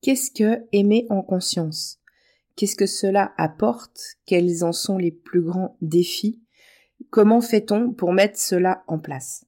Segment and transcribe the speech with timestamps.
[0.00, 1.98] Qu'est-ce que aimer en conscience?
[2.54, 4.00] Qu'est-ce que cela apporte?
[4.26, 6.40] Quels en sont les plus grands défis?
[7.10, 9.44] Comment fait-on pour mettre cela en place?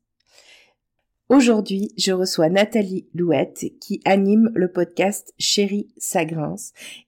[1.29, 6.57] Aujourd'hui, je reçois Nathalie Louette qui anime le podcast Chérie Sagrins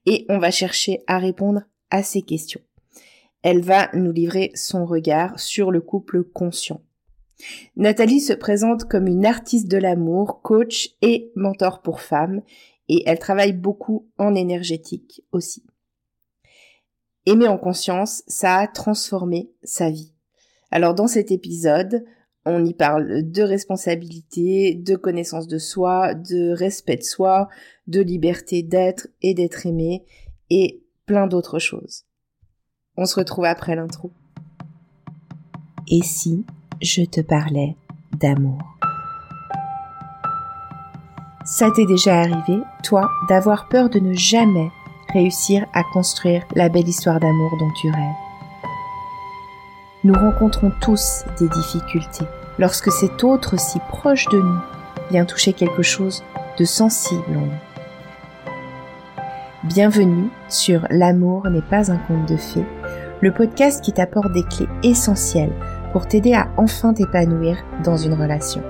[0.05, 2.61] et on va chercher à répondre à ces questions.
[3.41, 6.81] Elle va nous livrer son regard sur le couple conscient.
[7.75, 12.41] Nathalie se présente comme une artiste de l'amour, coach et mentor pour femmes
[12.93, 15.63] et elle travaille beaucoup en énergétique aussi.
[17.25, 20.13] Aimer en conscience, ça a transformé sa vie.
[20.69, 22.05] Alors dans cet épisode,
[22.45, 27.49] on y parle de responsabilité, de connaissance de soi, de respect de soi,
[27.87, 30.03] de liberté d'être et d'être aimé,
[30.51, 32.03] et plein d'autres choses.
[32.95, 34.11] On se retrouve après l'intro.
[35.87, 36.45] Et si
[36.81, 37.75] je te parlais
[38.19, 38.72] d'amour?
[41.45, 44.71] Ça t'est déjà arrivé, toi, d'avoir peur de ne jamais
[45.11, 48.15] réussir à construire la belle histoire d'amour dont tu rêves?
[50.05, 52.25] Nous rencontrons tous des difficultés
[52.59, 54.59] lorsque cet autre si proche de nous
[55.11, 56.23] vient toucher quelque chose
[56.57, 58.51] de sensible en nous.
[59.65, 62.65] Bienvenue sur L'amour n'est pas un conte de fées,
[63.19, 65.53] le podcast qui t'apporte des clés essentielles
[65.91, 68.63] pour t'aider à enfin t'épanouir dans une relation.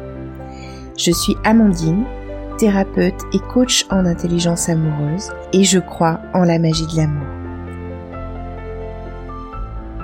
[0.98, 2.06] Je suis Amandine,
[2.64, 7.28] thérapeute et coach en intelligence amoureuse et je crois en la magie de l'amour.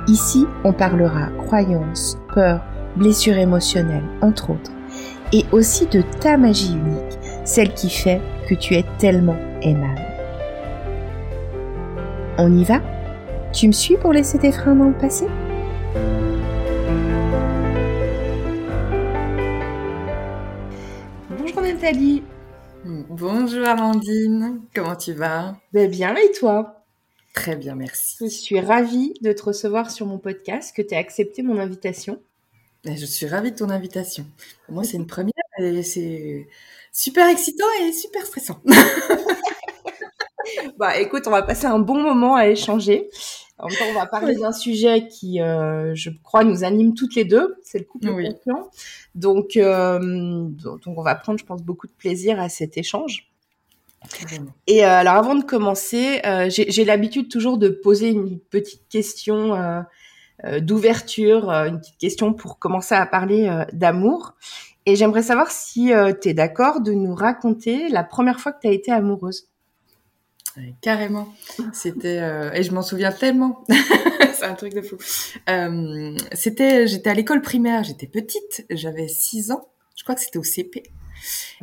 [0.10, 2.60] Ici, on parlera croyances, peurs,
[2.98, 4.72] blessures émotionnelles, entre autres,
[5.32, 10.02] et aussi de ta magie unique, celle qui fait que tu es tellement aimable.
[12.38, 12.82] On y va?
[13.54, 15.28] Tu me suis pour laisser tes freins dans le passé?
[21.40, 22.22] Bonjour Nathalie.
[22.86, 25.58] Bonjour Amandine, comment tu vas?
[25.74, 26.86] Ben Bien et toi?
[27.34, 28.16] Très bien, merci.
[28.22, 32.22] Je suis ravie de te recevoir sur mon podcast, que tu aies accepté mon invitation.
[32.86, 34.26] Je suis ravie de ton invitation.
[34.66, 36.48] Pour moi, c'est une première et c'est
[36.94, 38.62] super excitant et super stressant.
[40.78, 43.10] bah, écoute, on va passer un bon moment à échanger.
[43.60, 47.16] En même temps, on va parler d'un sujet qui, euh, je crois, nous anime toutes
[47.16, 47.58] les deux.
[47.62, 48.30] C'est le couple oui.
[49.16, 50.00] Donc, euh,
[50.48, 53.30] donc, on va prendre, je pense, beaucoup de plaisir à cet échange.
[54.66, 59.84] Et euh, alors avant de commencer, j'ai l'habitude toujours de poser une petite question
[60.62, 64.36] d'ouverture, une petite question pour commencer à parler d'amour.
[64.86, 65.92] Et j'aimerais savoir si
[66.22, 69.49] tu es d'accord de nous raconter la première fois que tu as été amoureuse.
[70.82, 71.34] Carrément.
[71.74, 72.18] C'était
[72.54, 73.64] et je m'en souviens tellement.
[74.34, 74.98] C'est un truc de fou.
[76.34, 79.68] c'était j'étais à l'école primaire, j'étais petite, j'avais 6 ans.
[79.96, 80.84] Je crois que c'était au CP.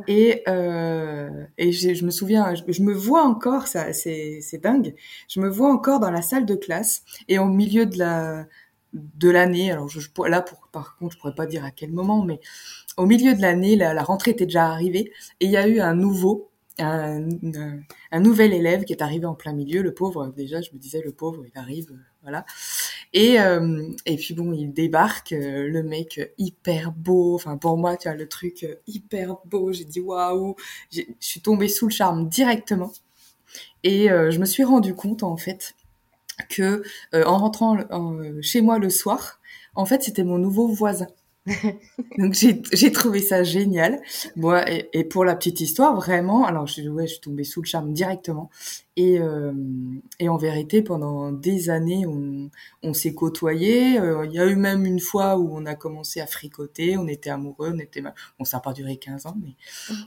[0.07, 4.95] Et, euh, et je me souviens, je, me vois encore, ça, c'est, c'est dingue.
[5.29, 8.47] Je me vois encore dans la salle de classe et au milieu de la
[8.93, 9.73] de l'année.
[9.73, 12.41] Alors je, là, pour, par contre, je pourrais pas dire à quel moment, mais
[12.97, 15.81] au milieu de l'année, la, la rentrée était déjà arrivée et il y a eu
[15.81, 20.71] un nouveau un, nouvel élève qui est arrivé en plein milieu, le pauvre, déjà je
[20.73, 22.45] me disais le pauvre, il arrive, euh, voilà.
[23.13, 27.97] Et, euh, et puis bon, il débarque, euh, le mec hyper beau, enfin pour moi,
[27.97, 30.57] tu vois, le truc hyper beau, j'ai dit waouh,
[30.93, 32.93] je suis tombée sous le charme directement.
[33.85, 35.77] Et je me suis rendu compte en fait
[36.51, 36.83] que
[37.15, 37.79] en rentrant
[38.43, 39.41] chez moi le soir,
[39.75, 41.07] en fait c'était mon nouveau voisin.
[42.19, 44.01] Donc j'ai trouvé ça génial.
[44.34, 47.62] Moi et, et, pour la petite histoire, vraiment, alors je, ouais, je suis tombée sous
[47.62, 48.51] le charme directement.
[48.97, 49.53] Et, euh,
[50.19, 52.51] et en vérité, pendant des années, on,
[52.83, 54.01] on s'est côtoyés.
[54.01, 57.07] Euh, il y a eu même une fois où on a commencé à fricoter, on
[57.07, 58.01] était amoureux, on était...
[58.01, 59.55] Bon, ça n'a pas duré 15 ans, mais...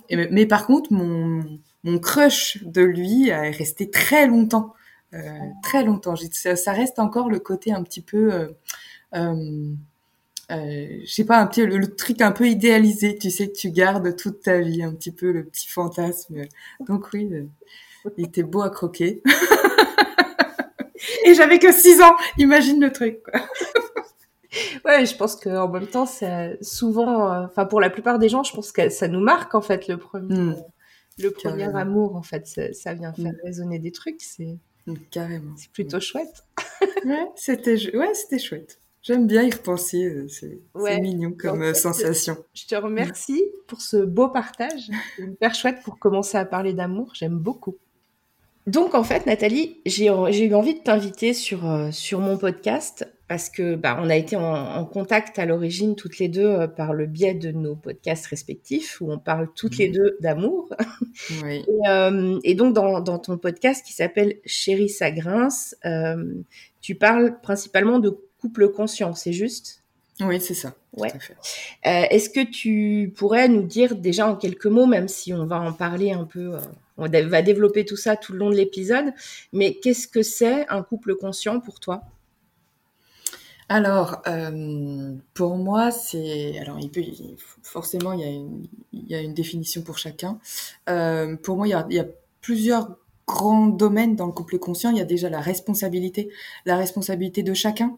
[0.09, 1.43] Et, mais par contre, mon,
[1.83, 4.73] mon crush de lui est resté très longtemps.
[5.13, 5.19] Euh,
[5.63, 6.15] très longtemps.
[6.31, 8.53] Ça, ça, reste encore le côté un petit peu...
[10.51, 13.71] Euh, je sais pas, un petit, le, truc un peu idéalisé, tu sais, que tu
[13.71, 16.41] gardes toute ta vie, un petit peu le petit fantasme.
[16.87, 17.45] Donc oui, euh,
[18.17, 19.21] il était beau à croquer.
[21.25, 23.21] Et j'avais que 6 ans, imagine le truc.
[23.23, 23.41] Quoi.
[24.85, 28.43] ouais, je pense qu'en même temps, c'est souvent, euh, enfin pour la plupart des gens,
[28.43, 30.55] je pense que ça nous marque en fait le premier, mmh.
[31.19, 33.41] le premier amour en fait, ça, ça vient faire mmh.
[33.43, 34.57] résonner des trucs, c'est
[34.87, 36.45] mmh, carrément, c'est plutôt chouette.
[37.05, 38.78] ouais, c'était ouais, c'était chouette.
[39.01, 40.59] J'aime bien y repenser, euh, c'est
[40.99, 42.37] mignon comme euh, sensation.
[42.53, 47.37] Je te remercie pour ce beau partage, hyper chouette pour commencer à parler d'amour, j'aime
[47.37, 47.77] beaucoup.
[48.67, 53.49] Donc en fait, Nathalie, j'ai eu envie de t'inviter sur, euh, sur mon podcast parce
[53.49, 57.05] que bah, on a été en, contact à l'origine toutes les deux euh, par le
[57.05, 59.93] biais de nos podcasts respectifs où on parle toutes les mmh.
[59.93, 60.75] deux d'amour.
[61.43, 61.63] Oui.
[61.87, 66.33] Euh, et, donc dans, ton podcast qui s'appelle Chérie ça grince, euh,
[66.81, 69.83] tu parles principalement de couple conscient, c'est juste?
[70.21, 70.73] Oui, c'est ça.
[70.97, 71.13] Ouais.
[71.83, 75.71] Est-ce que tu pourrais nous dire déjà en quelques mots, même si on va en
[75.71, 76.57] parler un peu,
[76.97, 79.13] on va développer tout ça tout le long de l'épisode,
[79.53, 82.03] mais qu'est-ce que c'est un couple conscient pour toi?
[83.69, 87.03] Alors, euh, pour moi, c'est alors il peut
[87.61, 90.39] forcément il y a une il y a une définition pour chacun.
[90.89, 92.07] Euh, pour moi, il y a, il y a
[92.41, 92.97] plusieurs
[93.27, 94.89] grands domaines dans le couple conscient.
[94.89, 96.29] Il y a déjà la responsabilité,
[96.65, 97.95] la responsabilité de chacun,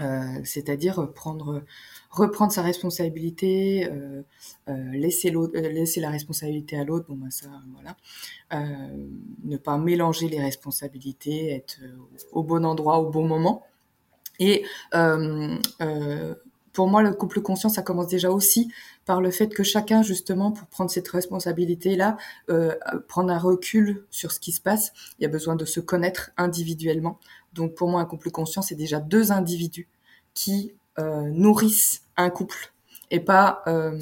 [0.00, 1.62] euh, c'est-à-dire prendre
[2.10, 4.22] reprendre sa responsabilité, euh,
[4.68, 7.06] euh, laisser la responsabilité à l'autre.
[7.08, 7.96] Bon, ben ça, voilà.
[9.44, 11.78] ne pas mélanger les responsabilités, être
[12.32, 13.66] au bon endroit au bon moment.
[14.38, 14.64] Et
[16.72, 18.70] pour moi, le couple conscient, ça commence déjà aussi
[19.04, 22.16] par le fait que chacun, justement, pour prendre cette responsabilité-là,
[23.08, 26.30] prendre un recul sur ce qui se passe, il y a besoin de se connaître
[26.36, 27.18] individuellement.
[27.52, 29.88] Donc pour moi, un couple conscient, c'est déjà deux individus
[30.34, 32.72] qui euh, nourrissent un couple
[33.10, 33.98] et pas euh,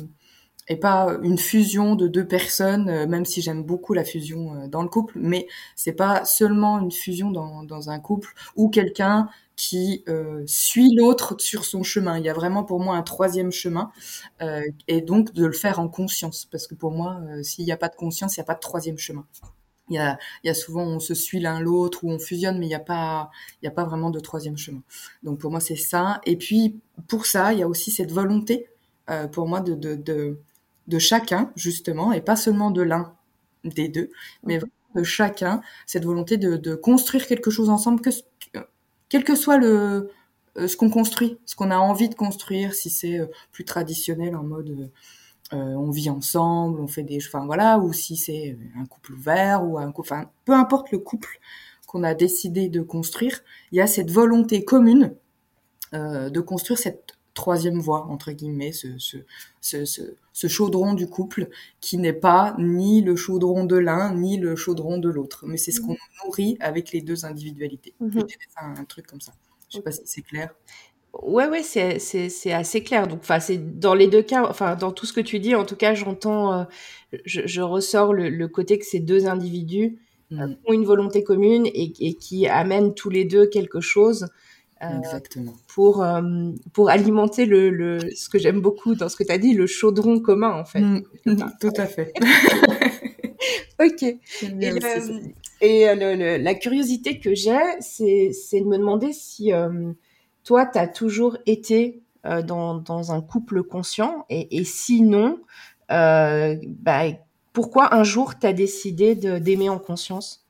[0.69, 4.83] et pas une fusion de deux personnes, euh, même si j'aime beaucoup la fusion dans
[4.83, 5.47] le couple, mais
[5.77, 10.05] c'est pas seulement une fusion dans, un couple où quelqu'un qui
[10.47, 12.19] suit l'autre sur son chemin.
[12.19, 13.91] Il y a vraiment pour moi un troisième chemin,
[14.89, 17.89] et donc de le faire en conscience, parce que pour moi, s'il n'y a pas
[17.89, 19.25] de conscience, il n'y a pas de troisième chemin.
[19.89, 22.67] Il y a, y a souvent on se suit l'un l'autre ou on fusionne, mais
[22.67, 23.31] il n'y a pas,
[23.63, 24.83] il n'y a pas vraiment de troisième chemin.
[25.23, 26.21] Donc pour moi c'est ça.
[26.27, 28.67] Et puis pour ça, il y a aussi cette volonté
[29.11, 30.39] euh, pour moi de, de, de,
[30.89, 33.15] de chacun justement, et pas seulement de l'un
[33.65, 34.11] des deux,
[34.45, 34.61] mais
[34.95, 38.11] de chacun cette volonté de, de construire quelque chose ensemble que
[39.09, 40.11] quel que soit le
[40.57, 44.35] euh, ce qu'on construit, ce qu'on a envie de construire, si c'est euh, plus traditionnel
[44.37, 44.91] en mode
[45.53, 49.79] on vit ensemble, on fait des, enfin voilà, ou si c'est un couple ouvert ou
[49.79, 51.39] un couple, enfin peu importe le couple
[51.87, 53.41] qu'on a décidé de construire,
[53.71, 55.15] il y a cette volonté commune
[55.93, 59.19] de construire cette troisième voie entre guillemets, ce, ce,
[59.61, 59.85] ce,
[60.33, 61.49] ce, chaudron du couple
[61.81, 65.71] qui n'est pas ni le chaudron de l'un ni le chaudron de l'autre, mais c'est
[65.71, 66.25] ce qu'on mmh.
[66.25, 67.95] nourrit avec les deux individualités.
[68.01, 68.21] Mmh.
[68.57, 69.33] Un, un truc comme ça.
[69.69, 70.53] Je sais pas si c'est clair.
[71.23, 73.07] Ouais, ouais, c'est, c'est, c'est assez clair.
[73.07, 75.65] Donc, enfin, c'est dans les deux cas, enfin, dans tout ce que tu dis, en
[75.65, 76.65] tout cas, j'entends, euh,
[77.25, 79.99] je, je, ressors le, le, côté que ces deux individus
[80.33, 80.57] euh, mmh.
[80.67, 84.29] ont une volonté commune et, et, qui amènent tous les deux quelque chose
[84.83, 85.55] euh, Exactement.
[85.69, 86.07] Pour,
[86.73, 89.67] pour alimenter le, le, ce que j'aime beaucoup dans ce que tu as dit, le
[89.67, 90.81] chaudron commun, en fait.
[90.81, 91.03] Mm.
[91.61, 92.13] tout à fait.
[93.81, 94.03] ok.
[95.63, 99.53] Et, euh, la curiosité que j'ai, c'est de me demander si
[100.47, 105.39] toi, tu as toujours été dans, dans, un couple conscient et, sinon,
[105.91, 107.03] bah,
[107.53, 110.47] pourquoi un jour tu as décidé d'aimer en conscience?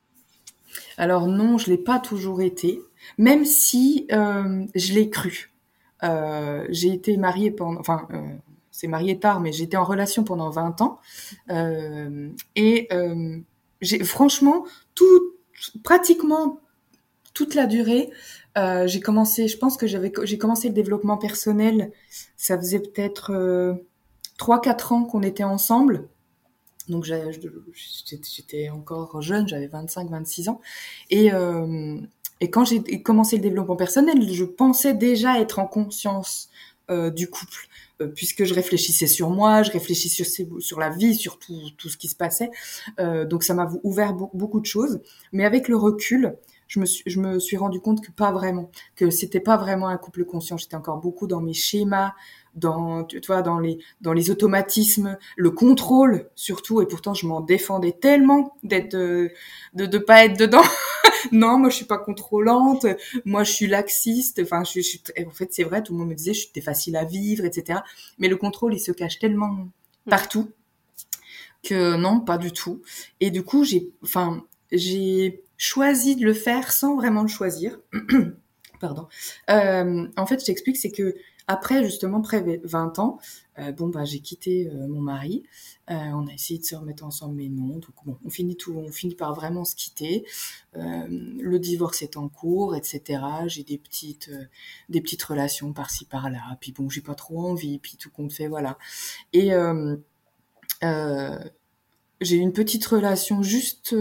[0.97, 2.79] Alors non, je l'ai pas toujours été
[3.17, 5.51] même si euh, je l'ai cru.
[6.03, 8.21] Euh, j'ai été mariée pendant, enfin, euh,
[8.71, 10.99] c'est marié tard, mais j'étais en relation pendant 20 ans.
[11.49, 13.37] Euh, et euh,
[13.81, 14.65] j'ai franchement,
[14.95, 15.33] tout,
[15.83, 16.59] pratiquement
[17.33, 18.11] toute la durée,
[18.57, 21.91] euh, j'ai commencé, je pense que j'avais, j'ai commencé le développement personnel,
[22.35, 23.31] ça faisait peut-être
[24.39, 26.07] 3-4 ans qu'on était ensemble.
[26.89, 30.61] Donc j'étais encore jeune, j'avais 25-26 ans.
[31.09, 31.97] Et, euh,
[32.39, 36.49] et quand j'ai commencé le développement personnel, je pensais déjà être en conscience
[36.89, 37.67] euh, du couple,
[38.01, 40.23] euh, puisque je réfléchissais sur moi, je réfléchissais
[40.59, 42.49] sur, la vie, sur tout, ce qui se passait.
[42.99, 45.01] Euh, donc ça m'a ouvert beaucoup de choses.
[45.33, 46.37] Mais avec le recul,
[46.67, 49.87] je me suis, je me suis rendu compte que pas vraiment, que c'était pas vraiment
[49.87, 50.57] un couple conscient.
[50.57, 52.13] J'étais encore beaucoup dans mes schémas,
[52.55, 56.81] dans, tu vois, dans les, dans les automatismes, le contrôle surtout.
[56.81, 59.31] Et pourtant, je m'en défendais tellement d'être, de,
[59.73, 60.63] de pas être dedans.
[61.31, 62.85] non, moi je suis pas contrôlante,
[63.25, 64.39] moi je suis laxiste.
[64.43, 66.95] Enfin, je, suis, en fait, c'est vrai, tout le monde me disait, je suis facile
[66.95, 67.79] à vivre, etc.
[68.17, 69.69] Mais le contrôle, il se cache tellement mm.
[70.09, 70.49] partout
[71.63, 72.81] que non, pas du tout.
[73.19, 77.79] Et du coup, j'ai, enfin, j'ai choisi de le faire sans vraiment le choisir.
[78.79, 79.07] Pardon.
[79.49, 81.15] Euh, en fait, je t'explique, c'est que
[81.47, 83.19] après, justement, près 20 ans,
[83.57, 85.43] euh, bon, bah, j'ai quitté euh, mon mari.
[85.87, 87.75] On a essayé de se remettre ensemble, mais non.
[87.75, 90.25] Donc, bon, on finit tout, on finit par vraiment se quitter.
[90.75, 93.21] le divorce est en cours, etc.
[93.47, 94.29] J'ai des petites,
[94.89, 96.57] des petites relations par-ci par-là.
[96.59, 97.79] Puis bon, j'ai pas trop envie.
[97.79, 98.77] Puis tout compte fait, voilà.
[99.31, 99.51] Et
[102.19, 103.95] j'ai une petite relation juste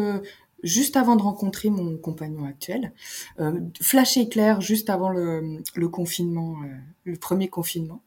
[0.62, 2.92] juste avant de rencontrer mon compagnon actuel,
[3.40, 6.68] euh, flash éclair juste avant le, le confinement, euh,
[7.04, 8.02] le premier confinement,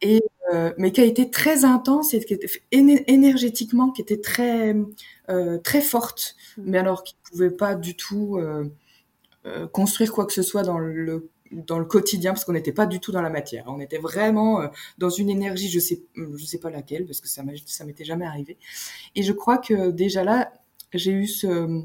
[0.00, 0.22] et
[0.52, 4.76] euh, mais qui a été très intense et qui était énergétiquement qui était très
[5.28, 6.62] euh, très forte, mm.
[6.66, 8.38] mais alors qui pouvait pas du tout
[9.72, 13.00] construire quoi que ce soit dans le dans le quotidien parce qu'on n'était pas du
[13.00, 13.64] tout dans la matière.
[13.66, 14.68] On était vraiment
[14.98, 18.26] dans une énergie, je sais je sais pas laquelle parce que ça ça m'était jamais
[18.26, 18.58] arrivé.
[19.14, 20.52] Et je crois que déjà là,
[20.98, 21.82] j'ai eu ce,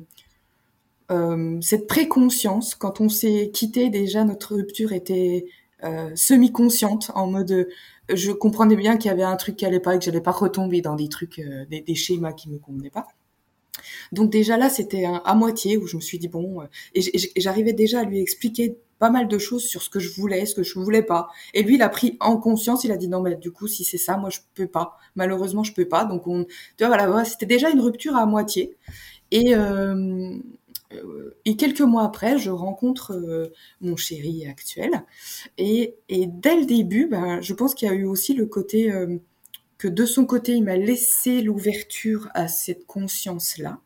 [1.11, 5.45] euh, cette préconscience quand on s'est quitté déjà notre rupture était
[5.83, 7.67] euh, semi-consciente en mode
[8.09, 10.31] je comprenais bien qu'il y avait un truc qui allait pas et que j'allais pas
[10.31, 13.07] retomber dans des trucs euh, des, des, schémas qui me convenaient pas.
[14.11, 17.01] Donc déjà là c'était à moitié où je me suis dit bon euh, et
[17.37, 20.55] j'arrivais déjà à lui expliquer pas mal de choses sur ce que je voulais, ce
[20.55, 21.29] que je voulais pas.
[21.53, 23.83] Et lui, il a pris en conscience, il a dit non mais du coup si
[23.83, 24.97] c'est ça, moi je peux pas.
[25.15, 26.05] Malheureusement, je peux pas.
[26.05, 26.23] Donc
[26.79, 28.75] voilà, c'était déjà une rupture à moitié.
[29.31, 30.37] Et euh,
[30.93, 35.03] euh, quelques mois après, je rencontre euh, mon chéri actuel.
[35.57, 38.91] Et, dès le début, ben, je pense qu'il y a eu aussi le côté
[39.77, 43.79] que de son côté, il m'a laissé l'ouverture à cette conscience-là.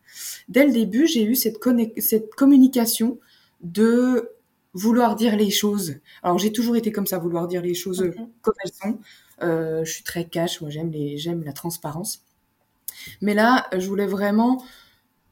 [0.48, 1.58] Dès le début, j'ai eu cette,
[1.98, 3.20] cette communication
[3.62, 4.30] de
[4.74, 5.96] vouloir dire les choses.
[6.24, 8.12] Alors j'ai toujours été comme ça, vouloir dire les choses
[8.42, 9.00] comme elles sont.
[9.42, 12.24] Euh, je suis très cash, moi j'aime les, j'aime la transparence.
[13.22, 14.64] Mais là, je voulais vraiment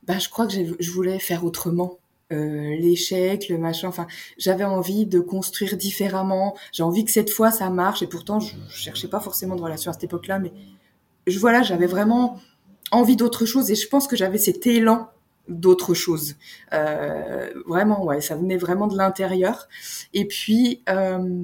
[0.08, 2.00] bah, je crois que je voulais faire autrement.
[2.34, 3.88] Euh, l'échec, le machin.
[3.88, 4.06] Enfin,
[4.38, 6.58] j'avais envie de construire différemment.
[6.74, 8.02] J'ai envie que cette fois ça marche.
[8.02, 10.52] Et pourtant, je, je cherchais pas forcément de relation à cette époque-là, mais
[11.26, 12.40] je voilà, j'avais vraiment
[12.92, 13.72] envie d'autre chose.
[13.72, 15.10] Et je pense que j'avais cet élan
[15.48, 16.36] d'autre chose.
[16.74, 19.68] Euh, vraiment, ouais, ça venait vraiment de l'intérieur.
[20.14, 21.44] Et puis, euh,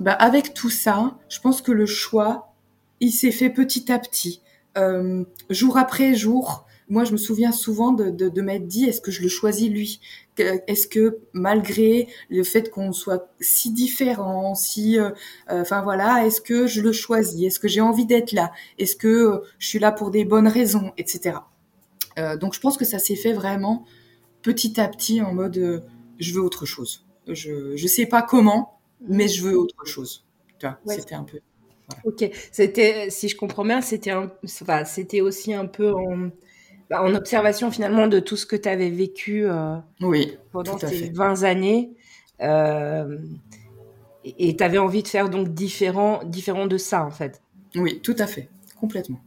[0.00, 2.52] bah, avec tout ça, je pense que le choix,
[3.00, 4.42] il s'est fait petit à petit,
[4.76, 9.00] euh, jour après jour moi, je me souviens souvent de, de, de m'être dit, est-ce
[9.00, 10.00] que je le choisis lui?
[10.36, 15.10] Est-ce que malgré le fait qu'on soit si différents, si, euh,
[15.48, 17.46] enfin voilà, est-ce que je le choisis?
[17.46, 18.52] Est-ce que j'ai envie d'être là?
[18.78, 21.36] Est-ce que je suis là pour des bonnes raisons, etc.
[22.16, 23.84] donc, je pense que ça s'est fait vraiment
[24.42, 25.84] petit à petit en mode,
[26.18, 27.06] je veux autre chose.
[27.26, 30.24] Je je sais pas comment, mais je veux autre chose.
[30.58, 31.40] Tu vois, c'était un peu.
[32.04, 36.30] Ok, c'était, si je comprends bien, c'était enfin, c'était aussi un peu en,
[36.88, 41.10] bah, en observation finalement de tout ce que tu avais vécu euh, oui, pendant ces
[41.10, 41.90] 20 années.
[42.40, 43.18] Euh,
[44.24, 47.42] et tu avais envie de faire donc différent, différent de ça en fait.
[47.74, 48.48] Oui, tout à fait,
[48.80, 49.20] complètement.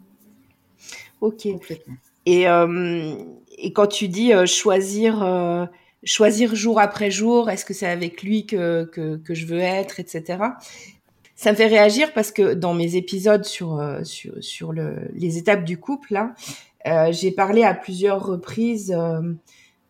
[1.22, 1.48] Ok.
[1.51, 1.96] Complètement.
[2.27, 3.15] Et, euh,
[3.57, 5.69] et quand tu dis choisir,
[6.03, 10.00] choisir jour après jour, est-ce que c'est avec lui que, que, que, je veux être,
[10.00, 10.39] etc.
[11.36, 15.63] Ça me fait réagir parce que dans mes épisodes sur, sur, sur le, les étapes
[15.63, 16.34] du couple, là,
[16.88, 19.34] euh, j'ai parlé à plusieurs reprises euh,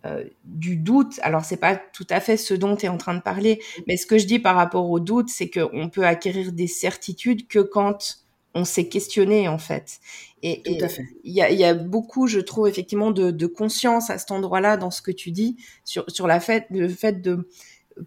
[0.06, 1.20] euh, du doute.
[1.22, 3.98] Alors c'est pas tout à fait ce dont tu es en train de parler, mais
[3.98, 7.60] ce que je dis par rapport au doute, c'est qu'on peut acquérir des certitudes que
[7.60, 8.20] quand
[8.56, 10.00] on s'est questionné en fait.
[10.44, 14.32] Et il y a, y a, beaucoup, je trouve effectivement, de, de conscience à cet
[14.32, 17.50] endroit-là dans ce que tu dis sur, sur la fait, le fait de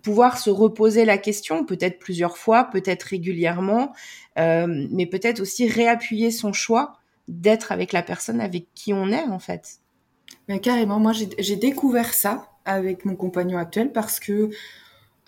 [0.02, 3.92] pouvoir se reposer la question, peut-être plusieurs fois, peut-être régulièrement,
[4.38, 6.94] euh, mais peut-être aussi réappuyer son choix
[7.28, 9.78] d'être avec la personne avec qui on est en fait.
[10.48, 14.50] Mais carrément, moi j'ai découvert ça avec mon compagnon actuel parce que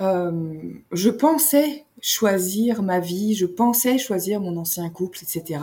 [0.00, 0.52] euh,
[0.92, 5.60] je pensais choisir ma vie, je pensais choisir mon ancien couple, etc.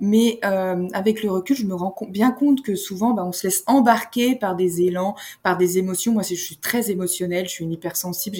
[0.00, 3.48] Mais euh, avec le recul, je me rends bien compte que souvent, bah, on se
[3.48, 6.12] laisse embarquer par des élans, par des émotions.
[6.12, 8.36] Moi, je suis très émotionnelle, je suis une hypersensible,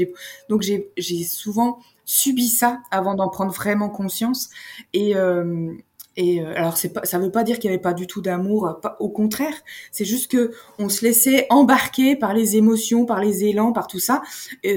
[0.49, 4.49] donc j'ai souvent subi ça avant d'en prendre vraiment conscience.
[4.93, 5.73] Et, euh,
[6.17, 8.21] et euh, alors c'est pas, ça veut pas dire qu'il y avait pas du tout
[8.23, 9.55] d'amour, au contraire.
[9.91, 13.99] C'est juste que on se laissait embarquer par les émotions, par les élans, par tout
[13.99, 14.23] ça,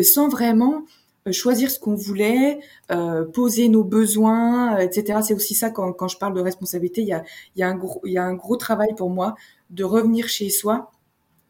[0.02, 0.84] sans vraiment
[1.32, 2.60] choisir ce qu'on voulait,
[2.92, 5.20] euh, poser nos besoins, etc.
[5.24, 7.02] C'est aussi ça quand, quand je parle de responsabilité.
[7.02, 7.24] Il y a,
[7.56, 9.36] il y a un gros, il y a un gros travail pour moi
[9.72, 10.92] de revenir chez soi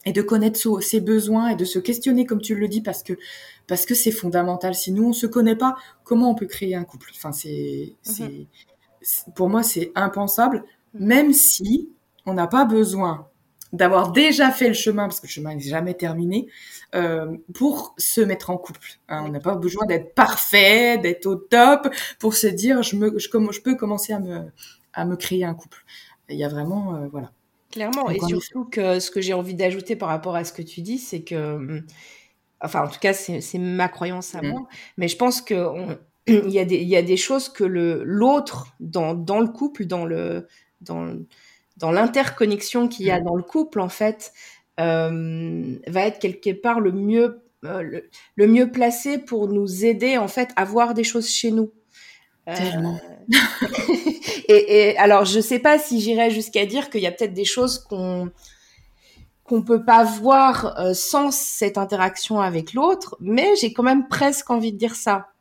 [0.05, 3.13] et de connaître ses besoins et de se questionner comme tu le dis parce que
[3.67, 4.75] parce que c'est fondamental.
[4.75, 7.11] Si nous on se connaît pas, comment on peut créer un couple?
[7.15, 8.47] Enfin c'est mm-hmm.
[9.01, 10.63] c'est pour moi, c'est impensable,
[10.93, 11.89] même si
[12.25, 13.27] on n'a pas besoin
[13.73, 16.47] d'avoir déjà fait le chemin, parce que le chemin n'est jamais terminé,
[16.93, 18.99] euh, pour se mettre en couple.
[19.09, 19.23] Hein.
[19.25, 23.27] on n'a pas besoin d'être parfait, d'être au top, pour se dire je, me, je,
[23.27, 24.51] je, peux commencer à me,
[24.93, 25.83] à me créer un couple.
[26.29, 27.31] Il y a vraiment, euh, voilà.
[27.71, 30.81] Clairement, et surtout que ce que j'ai envie d'ajouter par rapport à ce que tu
[30.81, 31.83] dis, c'est que,
[32.61, 34.47] enfin en tout cas c'est ma croyance à mmh.
[34.47, 34.67] moi,
[34.97, 37.63] mais je pense que on, il y a des, il y a des choses que
[37.63, 40.47] le l'autre dans, dans le couple, dans le
[40.79, 41.15] dans
[41.77, 43.23] dans l'interconnexion qu'il y a mm.
[43.23, 44.33] dans le couple en fait,
[44.79, 48.01] euh, va être quelque part le mieux euh,
[48.35, 51.71] le, mieux placé pour nous aider en fait à voir des choses chez nous.
[52.45, 52.99] Tellement.
[54.47, 57.45] et, et, alors je sais pas si j'irais jusqu'à dire qu'il y a peut-être des
[57.45, 58.29] choses qu'on
[59.43, 64.73] qu'on peut pas voir sans cette interaction avec l'autre, mais j'ai quand même presque envie
[64.73, 65.34] de dire ça.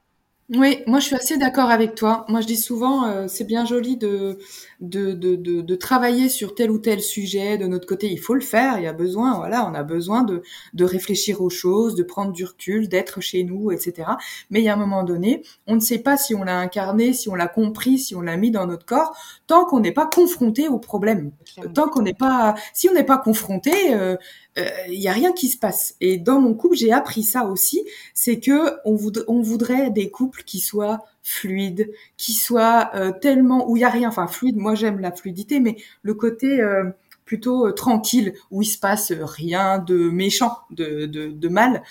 [0.50, 2.26] Oui, moi je suis assez d'accord avec toi.
[2.28, 4.38] Moi je dis souvent, euh, c'est bien joli de
[4.80, 7.56] de, de, de, de, travailler sur tel ou tel sujet.
[7.56, 8.76] De notre côté, il faut le faire.
[8.76, 10.42] Il y a besoin, voilà, on a besoin de,
[10.74, 14.10] de réfléchir aux choses, de prendre du recul, d'être chez nous, etc.
[14.50, 17.14] Mais il y a un moment donné, on ne sait pas si on l'a incarné,
[17.14, 20.06] si on l'a compris, si on l'a mis dans notre corps, tant qu'on n'est pas
[20.06, 21.32] confronté au problème.
[21.72, 24.16] Tant qu'on n'est pas, si on n'est pas confronté, euh,
[24.56, 25.96] il euh, y a rien qui se passe.
[26.00, 27.84] Et dans mon couple, j'ai appris ça aussi,
[28.14, 28.96] c'est que on,
[29.26, 33.90] on, voudrait des couples qui soient fluides, qui soient euh, tellement où il y a
[33.90, 34.08] rien.
[34.08, 34.56] Enfin, fluide.
[34.56, 36.84] Moi, j'aime la fluidité, mais le côté euh,
[37.24, 41.82] plutôt tranquille où il se passe rien de méchant, de, de, de mal.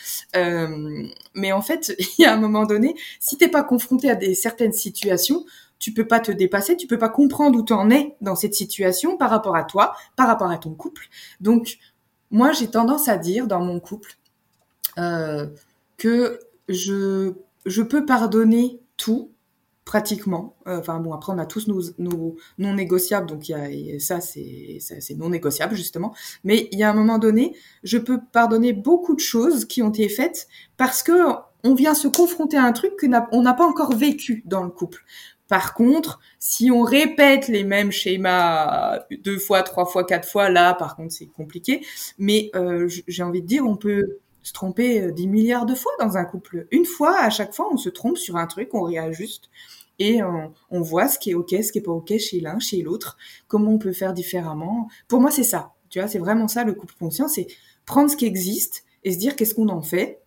[1.34, 4.36] mais en fait, il y a un moment donné, si t'es pas confronté à des
[4.36, 5.44] certaines situations,
[5.84, 8.54] tu peux pas te dépasser, tu peux pas comprendre où tu en es dans cette
[8.54, 11.10] situation par rapport à toi, par rapport à ton couple.
[11.42, 11.78] Donc
[12.34, 14.18] moi, j'ai tendance à dire dans mon couple
[14.98, 15.46] euh,
[15.98, 17.32] que je,
[17.84, 19.32] peux pardonner tout,
[19.86, 20.56] pratiquement.
[20.68, 23.52] Euh, enfin bon, après on a tous nos, non négociables, donc
[24.00, 26.16] ça c'est c'est non négociable justement.
[26.44, 29.90] Mais il y a un moment donné, je peux pardonner beaucoup de choses qui ont
[29.90, 31.14] été faites parce que
[31.64, 35.04] on vient se confronter à un truc qu'on n'a pas encore vécu dans le couple.
[35.48, 40.74] Par contre, si on répète les mêmes schémas deux fois, trois fois, quatre fois, là,
[40.74, 41.86] par contre, c'est compliqué.
[42.18, 45.92] Mais euh, j'ai envie de dire, on peut se tromper euh, dix milliards de fois
[46.00, 46.68] dans un couple.
[46.72, 49.50] Une fois, à chaque fois, on se trompe sur un truc, on réajuste
[50.00, 52.82] et on, voit ce qui est ok, ce qui est pas ok chez l'un, chez
[52.82, 53.16] l'autre,
[53.48, 54.90] comment on peut faire différemment.
[55.08, 55.74] Pour moi, c'est ça.
[55.90, 57.48] Tu vois, c'est vraiment ça le couple conscient, c'est
[57.86, 60.20] prendre ce qui existe et se dire qu'est-ce qu'on en fait.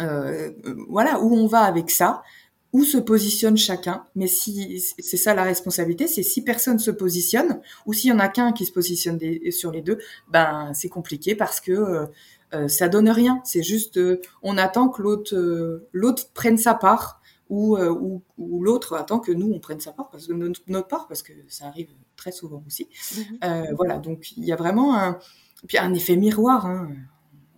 [0.00, 0.52] Euh,
[0.88, 2.22] voilà où on va avec ça
[2.72, 4.04] où se positionne chacun.
[4.14, 8.18] Mais si c'est ça la responsabilité, c'est si personne se positionne ou s'il y en
[8.18, 9.18] a qu'un qui se positionne
[9.50, 9.98] sur les deux,
[10.28, 12.06] ben c'est compliqué parce que euh,
[12.54, 13.40] euh, ça donne rien.
[13.44, 18.94] C'est juste euh, on attend que l'autre l'autre prenne sa part ou ou, ou l'autre
[18.94, 21.66] attend que nous on prenne sa part parce que notre, notre part parce que ça
[21.66, 22.88] arrive très souvent aussi.
[23.14, 23.74] Mm-hmm.
[23.74, 25.18] voilà donc il y a vraiment un
[25.66, 26.66] puis un effet miroir.
[26.66, 26.90] Hein.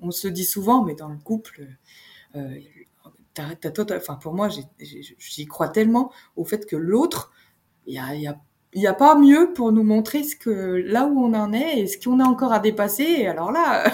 [0.03, 1.67] On se dit souvent, mais dans le couple.
[3.41, 4.49] Euh, enfin pour moi,
[4.79, 7.33] j'y crois tellement au fait que l'autre,
[7.87, 8.15] il y a,
[8.75, 11.87] y, a, pas mieux pour nous montrer ce que là où on en est et
[11.87, 13.27] ce qu'on a encore à dépasser.
[13.27, 13.85] Alors là,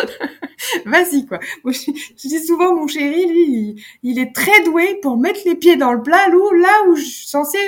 [0.86, 1.40] vas-y quoi.
[1.64, 5.92] je, dis souvent mon chéri, lui, il, est très doué pour mettre les pieds dans
[5.92, 7.58] le plat, là où je suis censée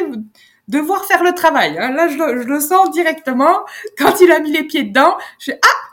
[0.68, 1.78] devoir faire le travail.
[1.78, 1.92] Hein.
[1.92, 3.64] Là, je, je, le sens directement.
[3.96, 5.87] Quand il a mis les pieds dedans, je fais ah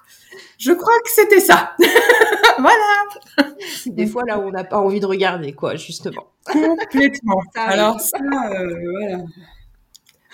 [0.57, 1.75] je crois que c'était ça.
[2.59, 3.51] voilà.
[3.85, 6.27] Des fois là où on n'a pas envie de regarder, quoi, justement.
[6.45, 7.41] Complètement.
[7.55, 9.17] Alors ça, euh, voilà.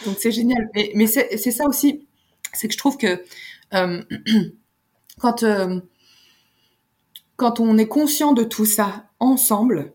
[0.06, 0.70] Donc c'est génial.
[0.76, 2.08] Mais, mais c'est ça aussi,
[2.54, 3.24] c'est que je trouve que
[3.74, 4.02] euh,
[5.20, 5.80] quand euh,
[7.36, 9.94] quand on est conscient de tout ça ensemble,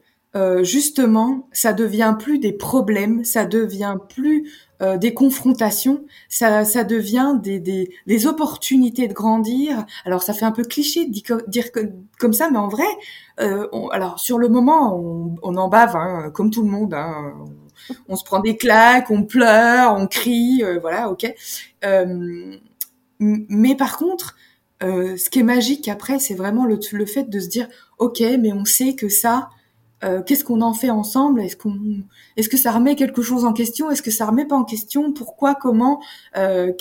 [0.60, 7.34] justement, ça devient plus des problèmes, ça devient plus euh, des confrontations, ça, ça devient
[7.42, 9.86] des, des, des, opportunités de grandir.
[10.04, 11.12] Alors ça fait un peu cliché de
[11.48, 11.64] dire,
[12.18, 12.84] comme ça, mais en vrai,
[13.40, 16.94] euh, alors sur le moment, on, on en bave, hein, comme tout le monde.
[16.94, 17.34] Hein,
[18.08, 21.32] on, se prend des claques, on pleure, on crie, voilà, ok.
[23.18, 24.36] mais par contre,
[24.80, 28.52] ce qui est magique après, c'est vraiment le, le fait de se dire, ok, mais
[28.52, 29.48] on sait que ça,
[30.04, 31.40] euh, qu'est-ce qu'on en fait ensemble?
[31.40, 31.78] Est-ce qu'on,
[32.36, 33.90] est-ce que ça remet quelque chose en question?
[33.90, 35.12] Est-ce que ça remet pas en question?
[35.12, 35.54] Pourquoi?
[35.54, 36.02] Comment?
[36.36, 36.72] Euh,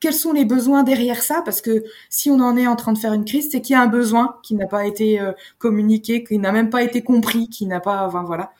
[0.00, 1.42] Quels sont les besoins derrière ça?
[1.44, 3.76] Parce que si on en est en train de faire une crise, c'est qu'il y
[3.76, 7.48] a un besoin qui n'a pas été euh, communiqué, qui n'a même pas été compris,
[7.48, 8.52] qui n'a pas, enfin voilà.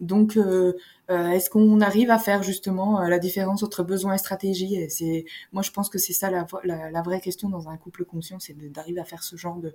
[0.00, 0.38] Donc,
[1.08, 4.76] est-ce qu'on arrive à faire justement la différence entre besoin et stratégie?
[4.76, 8.38] Et C'est, moi, je pense que c'est ça la vraie question dans un couple conscient,
[8.38, 9.74] c'est d'arriver à faire ce genre de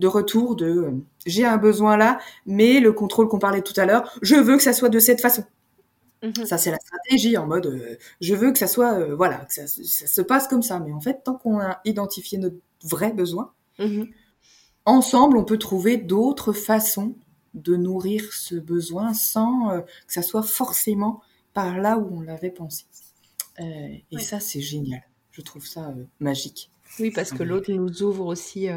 [0.00, 0.92] de retour de euh,
[1.26, 4.62] j'ai un besoin là, mais le contrôle qu'on parlait tout à l'heure, je veux que
[4.62, 5.44] ça soit de cette façon.
[6.22, 6.46] Mhm.
[6.46, 9.54] Ça, c'est la stratégie en mode euh, je veux que ça soit, euh, voilà, que
[9.54, 10.80] ça, se passe comme ça.
[10.80, 14.08] Mais en fait, tant qu'on a identifié notre vrai besoin, mhm.
[14.86, 17.14] ensemble, on peut trouver d'autres façons
[17.52, 21.20] de nourrir ce besoin sans que ça soit forcément
[21.52, 22.84] par là où on l'avait pensé.
[23.58, 25.02] et ça, c'est génial.
[25.32, 26.70] Je trouve ça magique.
[27.00, 28.68] Oui, parce que l'autre nous ouvre aussi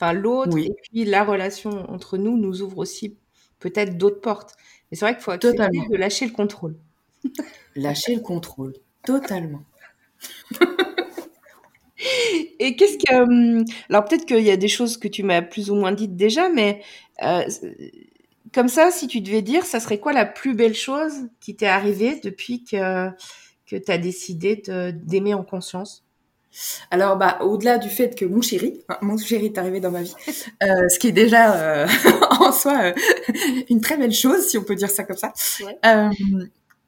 [0.00, 3.16] Enfin, l'autre et puis la relation entre nous nous ouvre aussi
[3.58, 4.54] peut-être d'autres portes.
[4.90, 5.58] Mais c'est vrai qu'il faut accepter
[5.90, 6.76] de lâcher le contrôle.
[7.76, 9.64] lâcher le contrôle, totalement.
[12.60, 13.22] Et qu'est-ce que...
[13.22, 16.14] Hum, alors peut-être qu'il y a des choses que tu m'as plus ou moins dites
[16.14, 16.80] déjà, mais
[17.24, 17.42] euh,
[18.54, 21.66] comme ça, si tu devais dire, ça serait quoi la plus belle chose qui t'est
[21.66, 23.10] arrivée depuis que,
[23.66, 24.62] que tu as décidé
[24.94, 26.07] d'aimer en conscience?
[26.90, 30.14] Alors, bah, au-delà du fait que mon chéri, mon chéri est arrivé dans ma vie,
[30.62, 31.86] euh, ce qui est déjà euh,
[32.40, 32.92] en soi euh,
[33.68, 35.32] une très belle chose, si on peut dire ça comme ça.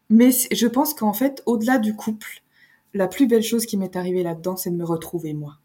[0.08, 2.42] mais je pense qu'en fait, au-delà du couple,
[2.94, 5.58] la plus belle chose qui m'est arrivée là-dedans, c'est de me retrouver moi.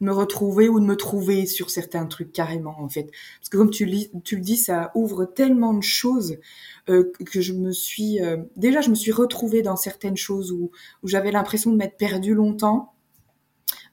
[0.00, 3.10] Me retrouver ou de me trouver sur certains trucs carrément en fait.
[3.40, 3.84] Parce que comme tu,
[4.22, 6.36] tu le dis ça ouvre tellement de choses
[6.88, 8.20] euh, que je me suis
[8.54, 10.70] déjà je me suis retrouvée dans certaines choses où,
[11.02, 12.94] où j'avais l'impression de m'être perdue longtemps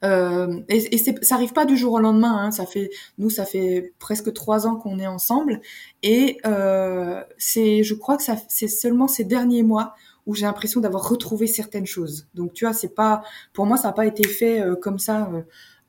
[0.06, 2.38] euh, et, et ça arrive pas du jour au lendemain.
[2.38, 2.52] Hein.
[2.52, 5.60] Ça fait, nous, ça fait presque trois ans qu'on est ensemble,
[6.04, 11.10] et euh, c'est, je crois que c'est seulement ces derniers mois où j'ai l'impression d'avoir
[11.10, 12.28] retrouvé certaines choses.
[12.34, 13.22] Donc, tu vois, c'est pas,
[13.54, 15.30] pour moi, ça n'a pas été fait euh, comme ça.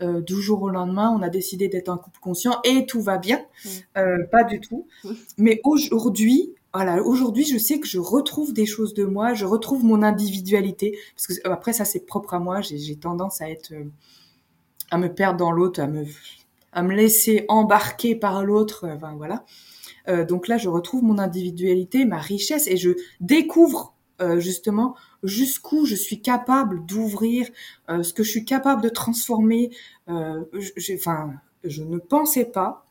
[0.02, 3.16] Euh, du jour au lendemain, on a décidé d'être un couple conscient et tout va
[3.16, 3.38] bien.
[3.38, 3.68] Mmh.
[3.96, 4.86] Euh, pas du tout.
[5.38, 9.82] Mais aujourd'hui, voilà, aujourd'hui, je sais que je retrouve des choses de moi, je retrouve
[9.82, 12.60] mon individualité, parce que après ça c'est propre à moi.
[12.60, 13.84] J'ai tendance à être, euh,
[14.90, 16.04] à me perdre dans l'autre, à me,
[16.72, 18.84] à me laisser embarquer par l'autre.
[18.84, 19.44] Euh, enfin voilà.
[20.08, 25.84] Euh, donc là, je retrouve mon individualité, ma richesse, et je découvre euh, justement jusqu'où
[25.86, 27.48] je suis capable d'ouvrir,
[27.90, 29.70] euh, ce que je suis capable de transformer.
[30.08, 31.32] Enfin,
[31.64, 32.85] je ne pensais pas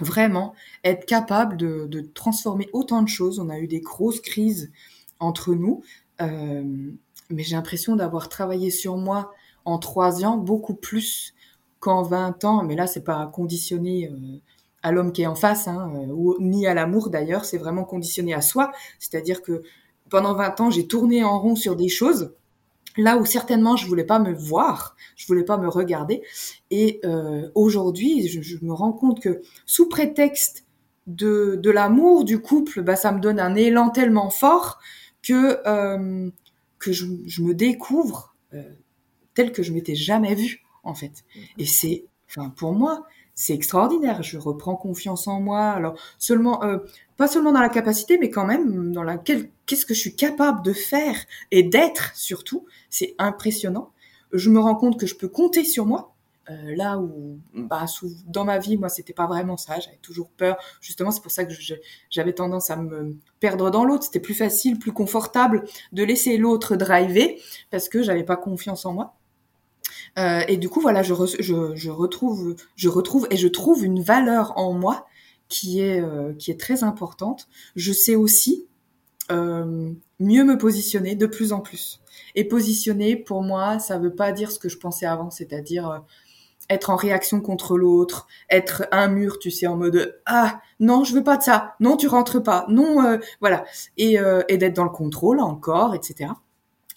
[0.00, 3.38] vraiment être capable de, transformer autant de choses.
[3.38, 4.70] On a eu des grosses crises
[5.20, 5.82] entre nous,
[6.20, 6.62] euh,
[7.30, 9.32] mais j'ai l'impression d'avoir travaillé sur moi
[9.64, 11.34] en trois ans beaucoup plus
[11.80, 12.64] qu'en 20 ans.
[12.64, 14.38] Mais là, c'est pas conditionné euh,
[14.82, 17.44] à l'homme qui est en face, hein, euh, ni à l'amour d'ailleurs.
[17.44, 18.72] C'est vraiment conditionné à soi.
[18.98, 19.62] C'est-à-dire que
[20.08, 22.32] pendant 20 ans, j'ai tourné en rond sur des choses
[22.98, 26.22] là où certainement je voulais pas me voir, je voulais pas me regarder.
[26.70, 30.66] Et euh, aujourd'hui, je, me rends compte que sous prétexte
[31.06, 34.78] de, de l'amour du couple, bah, ça me donne un élan tellement fort
[35.22, 36.30] que euh,
[36.78, 38.62] que je, je, me découvre euh,
[39.34, 41.24] tel que je m'étais jamais vue en fait.
[41.56, 44.24] Et c'est, enfin pour moi, c'est extraordinaire.
[44.24, 45.70] Je reprends confiance en moi.
[45.70, 46.78] Alors seulement, euh,
[47.16, 49.18] pas seulement dans la capacité, mais quand même dans la
[49.68, 51.14] qu'est-ce que je suis capable de faire
[51.52, 52.66] et d'être surtout.
[52.90, 53.92] C'est impressionnant.
[54.32, 56.14] Je me rends compte que je peux compter sur moi.
[56.50, 57.84] Euh, là où, bah,
[58.26, 59.78] dans ma vie, moi, c'était pas vraiment ça.
[59.80, 60.56] J'avais toujours peur.
[60.80, 61.52] Justement, c'est pour ça que
[62.10, 64.04] j'avais tendance à me perdre dans l'autre.
[64.04, 67.38] C'était plus facile, plus confortable de laisser l'autre driver
[67.70, 69.14] parce que j'avais pas confiance en moi.
[70.18, 74.72] Euh, et du coup, voilà, je, retrouve, je retrouve et je trouve une valeur en
[74.72, 75.06] moi
[75.48, 77.48] qui est euh, qui est très importante.
[77.76, 78.66] Je sais aussi
[79.30, 82.00] euh, mieux me positionner de plus en plus.
[82.34, 85.98] Et positionner, pour moi, ça veut pas dire ce que je pensais avant, c'est-à-dire euh,
[86.70, 91.14] être en réaction contre l'autre, être un mur, tu sais, en mode ah non, je
[91.14, 93.64] veux pas de ça, non, tu rentres pas, non, euh, voilà,
[93.96, 96.30] et, et d'être dans le contrôle encore, etc.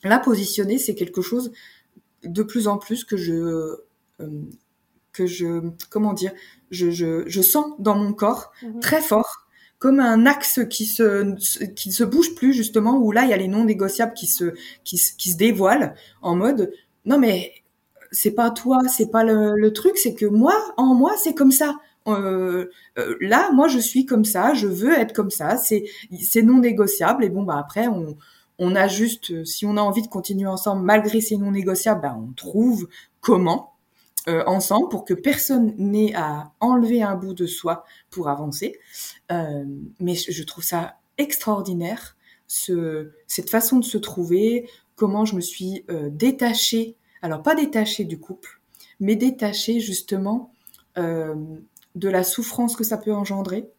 [0.04, 1.52] Là, positionner, c'est quelque chose
[2.24, 3.78] de plus en plus que je
[4.22, 4.42] euh,
[5.12, 6.32] que je comment dire
[6.70, 8.80] je, je, je sens dans mon corps mhm.
[8.80, 9.48] très fort
[9.82, 11.36] comme un axe qui se
[11.74, 14.54] qui se bouge plus justement où là il y a les non négociables qui se
[14.84, 16.72] qui, qui se dévoilent en mode
[17.06, 17.52] non mais
[18.12, 21.52] c'est pas toi c'est pas le, le truc c'est que moi en moi c'est comme
[21.52, 21.76] ça.
[22.08, 25.86] Euh, euh, là moi je suis comme ça je veux être comme ça c'est
[26.20, 28.18] c'est non négociable et bon bah après on
[28.64, 32.02] on a juste, euh, si on a envie de continuer ensemble malgré ces non négociables,
[32.02, 32.88] ben on trouve
[33.20, 33.74] comment
[34.28, 38.80] euh, ensemble pour que personne n'ait à enlever un bout de soi pour avancer.
[39.32, 39.66] Euh,
[40.00, 45.86] mais je trouve ça extraordinaire, ce, cette façon de se trouver, comment je me suis
[46.10, 48.62] détachée, alors pas détachée du couple,
[49.00, 50.52] mais détachée justement
[50.96, 53.70] de la souffrance que ça peut engendrer,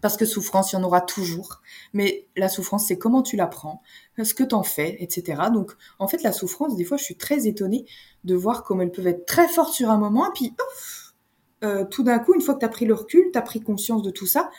[0.00, 1.60] parce que souffrance, il y en aura toujours.
[1.92, 3.82] Mais la souffrance, c'est comment tu la prends,
[4.22, 5.42] ce que t'en fais, etc.
[5.52, 7.86] Donc, en fait, la souffrance, des fois, je suis très étonnée
[8.24, 11.14] de voir comment elles peuvent être très fortes sur un moment, et puis, ouf,
[11.62, 13.60] euh, tout d'un coup, une fois que tu as pris le recul, tu as pris
[13.60, 14.50] conscience de tout ça,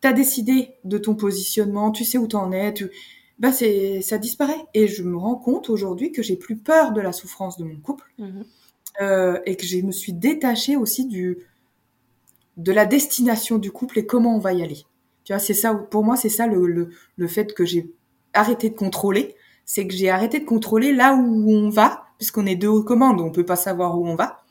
[0.00, 2.90] tu as décidé de ton positionnement, tu sais où t'en es, tu...
[3.38, 4.66] bah, c'est, ça disparaît.
[4.74, 7.76] Et je me rends compte aujourd'hui que j'ai plus peur de la souffrance de mon
[7.76, 8.42] couple, mmh
[9.00, 11.38] euh, et que je me suis détachée aussi du
[12.56, 14.84] de la destination du couple et comment on va y aller.
[15.24, 17.92] Tu vois, c'est ça, pour moi, c'est ça le, le, fait que j'ai
[18.34, 22.56] arrêté de contrôler, c'est que j'ai arrêté de contrôler là où on va, puisqu'on est
[22.56, 24.42] deux aux commandes, on peut pas savoir où on va,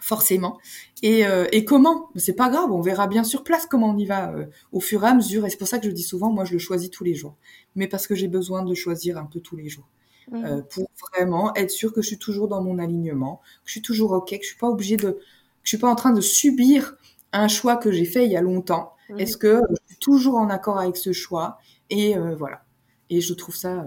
[0.00, 0.58] forcément.
[1.02, 2.08] Et, euh, et comment?
[2.16, 5.02] C'est pas grave, on verra bien sur place comment on y va euh, au fur
[5.04, 5.44] et à mesure.
[5.44, 7.36] Et c'est pour ça que je dis souvent, moi, je le choisis tous les jours,
[7.74, 9.88] mais parce que j'ai besoin de le choisir un peu tous les jours.
[10.30, 10.62] mmh.
[10.70, 14.12] pour vraiment être sûr que je suis toujours dans mon alignement, que je suis toujours
[14.12, 15.18] ok, que je suis pas obligée de, que
[15.64, 16.96] je suis pas en train de subir
[17.32, 18.94] un choix que j'ai fait il y a longtemps.
[19.08, 19.20] Mmh.
[19.20, 21.58] Est-ce que je suis toujours en accord avec ce choix?
[21.90, 22.62] Et voilà.
[23.08, 23.84] Et je trouve ça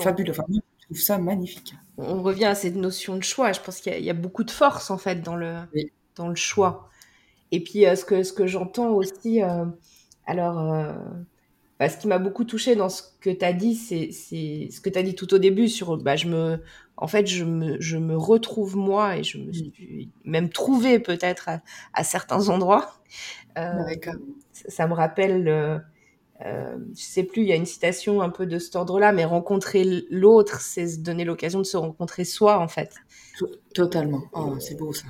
[0.00, 0.32] fabuleux.
[0.32, 1.74] Enfin, je trouve ça magnifique.
[1.96, 3.52] On revient à cette notion de choix.
[3.52, 5.56] Je pense qu'il y, a beaucoup de force en fait dans le,
[6.14, 6.90] dans le choix.
[7.50, 9.40] Et puis ce que, ce que j'entends aussi,
[10.26, 10.94] alors
[11.78, 14.90] bah, ce qui m'a beaucoup touché dans ce que tu as dit, c'est ce que
[14.90, 16.60] tu as dit tout au début sur bah, je me
[16.98, 21.48] en fait je me, je me retrouve moi et je me suis même trouvé peut-être
[21.94, 23.00] à, certains endroits.
[23.56, 23.72] Euh,
[24.52, 25.78] ça, me rappelle euh,
[26.46, 29.24] euh, je sais plus, il y a une citation un peu de cet ordre-là, mais
[29.24, 32.94] rencontrer l'autre, c'est se donner l'occasion de se rencontrer soi, en fait.
[33.74, 34.22] Totalement.
[34.32, 35.06] Oh, c'est beau ça.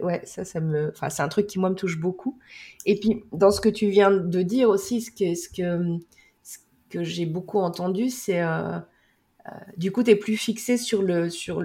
[0.00, 2.38] Ouais, ça, ça me, enfin, c'est un truc qui moi me touche beaucoup.
[2.86, 5.98] Et puis, dans ce que tu viens de dire aussi, ce que, ce que,
[6.42, 8.78] ce que j'ai beaucoup entendu, c'est, euh,
[9.76, 11.62] du coup, tu es plus fixé sur le, sur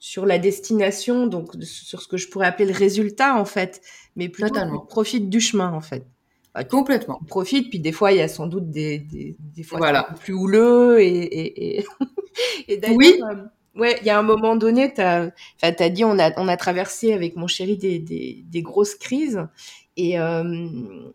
[0.00, 3.82] sur la destination, donc sur ce que je pourrais appeler le résultat en fait,
[4.16, 6.06] mais plutôt profite du chemin en fait.
[6.54, 7.18] Bah, complètement.
[7.22, 10.08] On profite, puis des fois, il y a sans doute des, des, des fois voilà.
[10.18, 11.00] plus houleux.
[11.00, 11.86] Et, et, et,
[12.68, 13.20] et d'ailleurs, oui.
[13.22, 15.30] Euh, ouais, il y a un moment donné, tu as,
[15.62, 19.46] as, dit, on a, on a traversé avec mon chéri des, des, des grosses crises.
[19.96, 20.68] Et euh,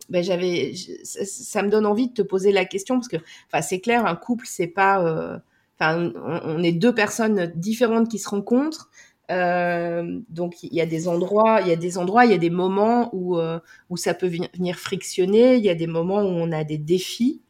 [0.08, 3.16] ben j'avais, ça, ça, me donne envie de te poser la question parce que,
[3.48, 5.38] enfin, c'est clair, un couple, c'est pas, euh,
[5.78, 8.90] enfin, on, on, est deux personnes différentes qui se rencontrent.
[9.30, 12.38] Euh, donc il y a des endroits, il y a des endroits, il y a
[12.38, 13.58] des moments où euh,
[13.90, 15.56] où ça peut venir frictionner.
[15.56, 17.42] Il y a des moments où on a des défis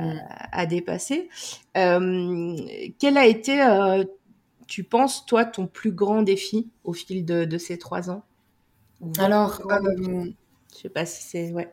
[0.00, 0.14] euh,
[0.52, 1.28] à dépasser.
[1.74, 4.04] Quel a été,
[4.66, 8.24] tu penses, toi, ton plus grand défi au fil de, de ces trois ans
[9.18, 9.60] Alors,
[10.72, 11.72] je sais pas si c'est ouais.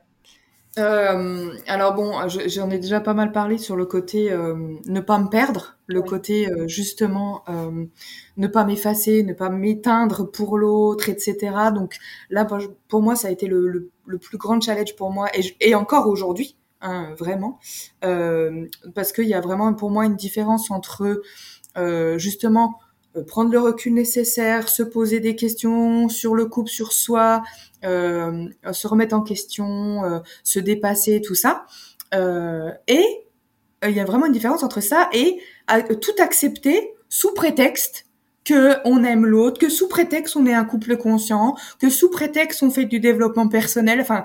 [0.75, 5.76] Alors bon, j'en ai déjà pas mal parlé sur le côté ne pas me perdre,
[5.87, 7.85] le côté euh, justement euh,
[8.37, 11.37] ne pas m'effacer, ne pas m'éteindre pour l'autre, etc.
[11.73, 11.95] Donc
[12.29, 12.47] là,
[12.87, 15.75] pour moi, ça a été le, le, le plus grand challenge pour moi et, et
[15.75, 17.59] encore aujourd'hui, hein, vraiment,
[18.01, 21.21] parce qu'il y a vraiment pour moi une différence entre
[22.17, 22.79] justement
[23.25, 27.43] prendre le recul nécessaire, se poser des questions sur le couple, sur soi,
[27.85, 31.65] euh, se remettre en question, euh, se dépasser, tout ça.
[32.13, 33.03] Euh, et
[33.83, 35.39] il y a vraiment une différence entre ça et
[36.01, 38.05] tout accepter sous prétexte
[38.43, 42.63] que on aime l'autre, que sous prétexte on est un couple conscient, que sous prétexte
[42.63, 43.99] on fait du développement personnel.
[43.99, 44.23] Enfin,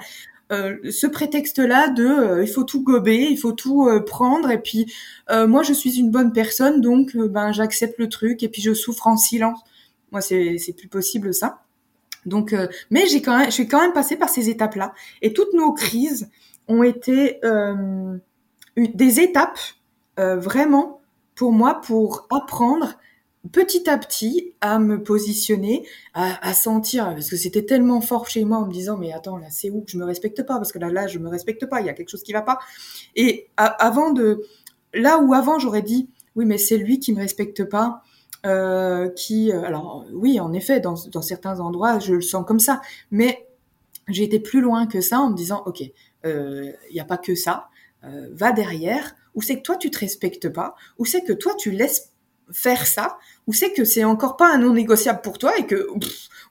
[0.53, 4.93] euh, ce prétexte-là de euh, il faut tout gober, il faut tout prendre et puis
[5.31, 9.07] moi je suis une bonne personne donc ben j'accepte le truc et puis je souffre
[9.07, 9.59] en silence.
[10.13, 11.63] Moi c'est c'est plus possible ça.
[12.27, 14.95] Donc, euh, mais j'ai quand même, je suis quand même passée par ces étapes-là.
[15.23, 16.31] Et toutes nos crises
[16.69, 18.17] ont été euh,
[18.77, 19.59] des étapes
[20.19, 21.01] euh, vraiment
[21.43, 22.95] pour moi pour apprendre
[23.51, 28.59] petit à petit à me positionner, à, sentir, parce que c'était tellement fort chez moi
[28.59, 30.59] en me disant mais attends là c'est où que je me respecte pas?
[30.59, 32.43] Parce que là là je me respecte pas, il y a quelque chose qui va
[32.43, 32.61] pas.
[33.17, 34.45] Et avant de
[34.95, 38.05] là où avant j'aurais dit oui mais c'est lui qui me respecte pas,
[38.47, 42.61] euh, qui, euh, alors oui, en effet, dans, dans, certains endroits, je le sens comme
[42.61, 43.49] ça, mais
[44.07, 45.93] j'ai été plus loin que ça en me disant, ok, il
[46.25, 47.69] euh, n'y a pas que ça,
[48.05, 51.55] euh, va derrière, ou c'est que toi tu te respectes pas, ou c'est que toi
[51.59, 52.11] tu laisses
[52.53, 55.88] faire ça, ou c'est que c'est encore pas un non négociable pour toi et que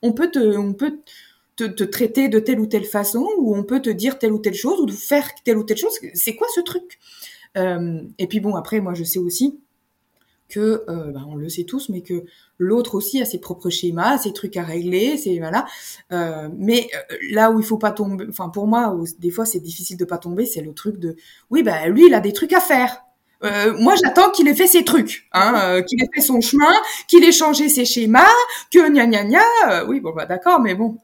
[0.01, 0.99] on peut te, on peut
[1.55, 4.39] te, te, traiter de telle ou telle façon, ou on peut te dire telle ou
[4.39, 5.93] telle chose, ou faire telle ou telle chose.
[6.13, 6.99] C'est quoi ce truc?
[7.57, 9.59] Euh, Et puis bon, après, moi je sais aussi
[10.51, 12.25] que euh, bah, on le sait tous, mais que
[12.57, 15.65] l'autre aussi a ses propres schémas, ses trucs à régler, c'est voilà.
[16.11, 19.45] Euh, mais euh, là où il faut pas tomber, enfin pour moi, où des fois
[19.45, 21.15] c'est difficile de pas tomber, c'est le truc de
[21.49, 23.03] oui bah lui il a des trucs à faire.
[23.43, 26.71] Euh, moi, j'attends qu'il ait fait ses trucs, hein, euh, qu'il ait fait son chemin,
[27.07, 28.29] qu'il ait changé ses schémas,
[28.71, 29.85] que gna gna gna.
[29.87, 30.97] oui, bon, bah d'accord, mais bon,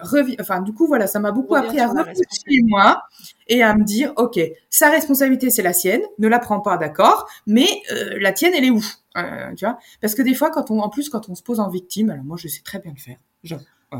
[0.00, 3.02] enfin du coup voilà ça m'a beaucoup appris à revenir chez moi
[3.48, 7.28] et à me dire ok sa responsabilité c'est la sienne ne la prends pas d'accord
[7.46, 8.84] mais euh, la tienne elle est où
[9.16, 9.78] euh, tu vois?
[10.02, 12.24] Parce que des fois quand on en plus quand on se pose en victime alors
[12.24, 13.60] moi je sais très bien le faire genre,
[13.94, 13.98] euh,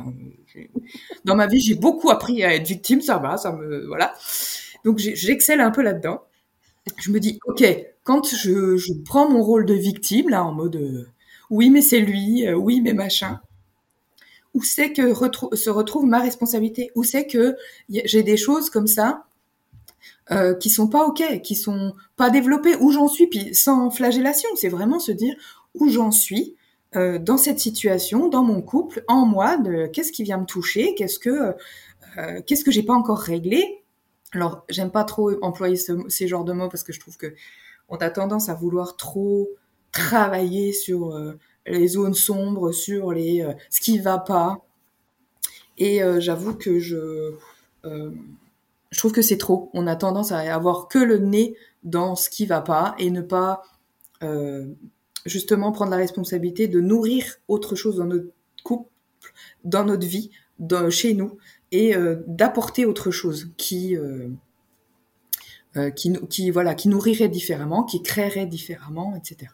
[1.24, 4.14] dans ma vie j'ai beaucoup appris à être victime ça va ça me voilà.
[4.84, 6.22] Donc j'excelle un peu là-dedans.
[6.98, 7.64] Je me dis ok
[8.04, 11.08] quand je, je prends mon rôle de victime là en mode euh,
[11.50, 13.40] oui mais c'est lui oui mais machin
[14.56, 15.12] où c'est que
[15.54, 17.56] se retrouve ma responsabilité, où c'est que
[17.90, 19.26] j'ai des choses comme ça
[20.30, 24.48] euh, qui sont pas ok, qui sont pas développées, où j'en suis, puis sans flagellation,
[24.56, 25.34] c'est vraiment se dire
[25.74, 26.56] où j'en suis
[26.96, 29.58] euh, dans cette situation, dans mon couple, en moi,
[29.92, 31.54] qu'est-ce qui vient me toucher, qu'est-ce que
[32.16, 33.84] euh, qu'est-ce que j'ai pas encore réglé.
[34.32, 37.34] Alors j'aime pas trop employer ce, ces genres de mots parce que je trouve que
[37.90, 39.50] on a tendance à vouloir trop
[39.92, 44.64] travailler sur euh, les zones sombres, sur les euh, ce qui va pas.
[45.78, 47.34] Et j'avoue que je
[47.84, 49.68] je trouve que c'est trop.
[49.74, 53.20] On a tendance à avoir que le nez dans ce qui va pas et ne
[53.20, 53.62] pas
[55.26, 58.30] justement prendre la responsabilité de nourrir autre chose dans notre
[58.64, 58.88] couple,
[59.64, 61.36] dans notre vie, dans, chez nous,
[61.72, 61.94] et
[62.26, 63.98] d'apporter autre chose qui
[65.76, 69.50] euh, qui, qui, voilà, qui nourrirait différemment, qui créerait différemment, etc.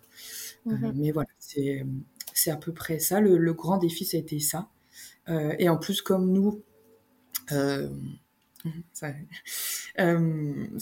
[0.67, 0.93] Euh, mhm.
[0.97, 1.85] mais voilà, c'est,
[2.33, 3.21] c'est à peu près ça.
[3.21, 4.69] Le, grand défi, ça a été ça.
[5.29, 6.63] Euh, et en plus, comme nous,
[8.93, 9.15] c'est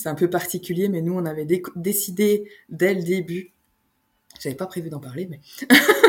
[0.07, 3.53] un peu particulier, mais nous, on avait décidé dès le début,
[4.41, 5.41] j'avais pas prévu d'en parler, mais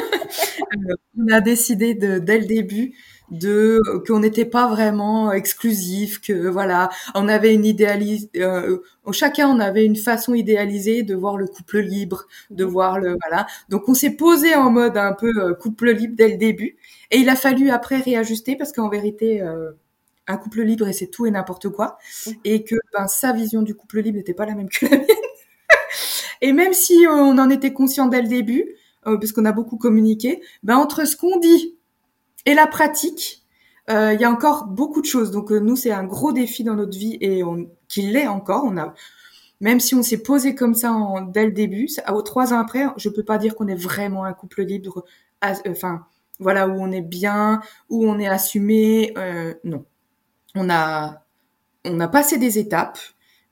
[1.17, 2.93] on a décidé de, dès le début
[3.31, 8.79] de qu'on n'était pas vraiment exclusif, que voilà, on avait une idéalise, euh,
[9.13, 13.47] chacun on avait une façon idéalisée de voir le couple libre, de voir le voilà.
[13.69, 16.77] Donc on s'est posé en mode un peu euh, couple libre dès le début,
[17.10, 19.41] et il a fallu après réajuster parce qu'en vérité.
[19.41, 19.71] Euh,
[20.27, 21.97] un couple libre et c'est tout et n'importe quoi
[22.45, 25.07] et que ben, sa vision du couple libre n'était pas la même que la mienne
[26.41, 30.42] et même si on en était conscient dès le début parce qu'on a beaucoup communiqué
[30.64, 31.76] ben entre ce qu'on dit
[32.46, 33.44] et la pratique,
[33.90, 35.32] euh, il y a encore beaucoup de choses.
[35.32, 37.44] Donc euh, nous, c'est un gros défi dans notre vie et
[37.88, 38.64] qu'il l'est encore.
[38.66, 38.94] On a,
[39.60, 40.96] même si on s'est posé comme ça
[41.30, 44.34] dès le début, à, trois ans après, je peux pas dire qu'on est vraiment un
[44.34, 45.06] couple libre.
[45.68, 46.06] Enfin,
[46.40, 49.14] voilà où on est bien, où on est assumé.
[49.18, 49.86] Euh, non,
[50.56, 51.26] on a
[51.86, 53.00] on a passé des étapes,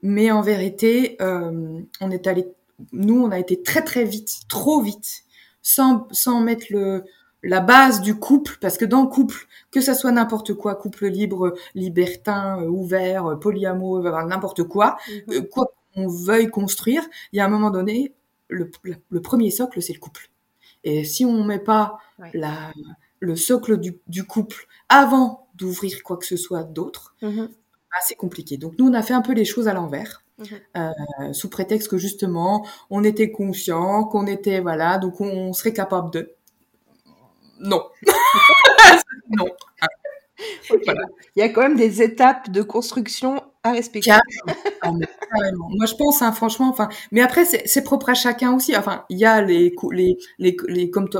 [0.01, 2.45] mais en vérité, euh, on est allé,
[2.91, 5.23] nous, on a été très très vite, trop vite,
[5.61, 7.03] sans sans mettre le
[7.43, 11.07] la base du couple, parce que dans le couple, que ça soit n'importe quoi, couple
[11.07, 15.33] libre, libertin, euh, ouvert, euh, polyamoureux, n'importe quoi, mhm.
[15.35, 18.13] euh, quoi qu'on veuille construire, il y a un moment donné,
[18.49, 18.69] le,
[19.21, 20.29] premier socle, c'est le couple.
[20.83, 21.97] Et si on met pas
[22.33, 22.71] la,
[23.19, 27.47] le socle du, couple avant d'ouvrir quoi que ce soit d'autre, mhm.
[27.47, 28.57] bah, c'est compliqué.
[28.57, 30.23] Donc nous, on a fait un peu les choses à l'envers.
[30.39, 31.33] Mhm.
[31.33, 36.33] sous prétexte que justement on était conscient qu'on était voilà donc on serait capable de
[37.59, 37.83] non.
[39.29, 39.49] non.
[41.35, 44.11] Il y a quand même des étapes de construction à respecter.
[44.11, 44.21] Ah,
[45.69, 48.75] Moi, je pense, hein, franchement, enfin, mais après, c'est propre à chacun aussi.
[48.75, 51.17] Enfin, il y a les, les, les, les comme tu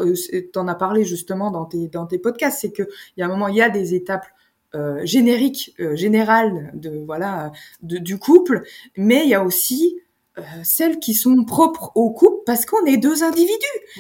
[0.56, 2.84] en as parlé justement dans tes, dans tes podcasts, c'est que
[3.18, 4.26] il y a un moment, il y a des étapes
[4.76, 7.52] euh, génériques, euh, de voilà,
[7.82, 8.64] de, du couple,
[8.96, 9.98] mais il y a aussi
[10.38, 13.58] euh, celles qui sont propres au couple parce qu'on est deux individus.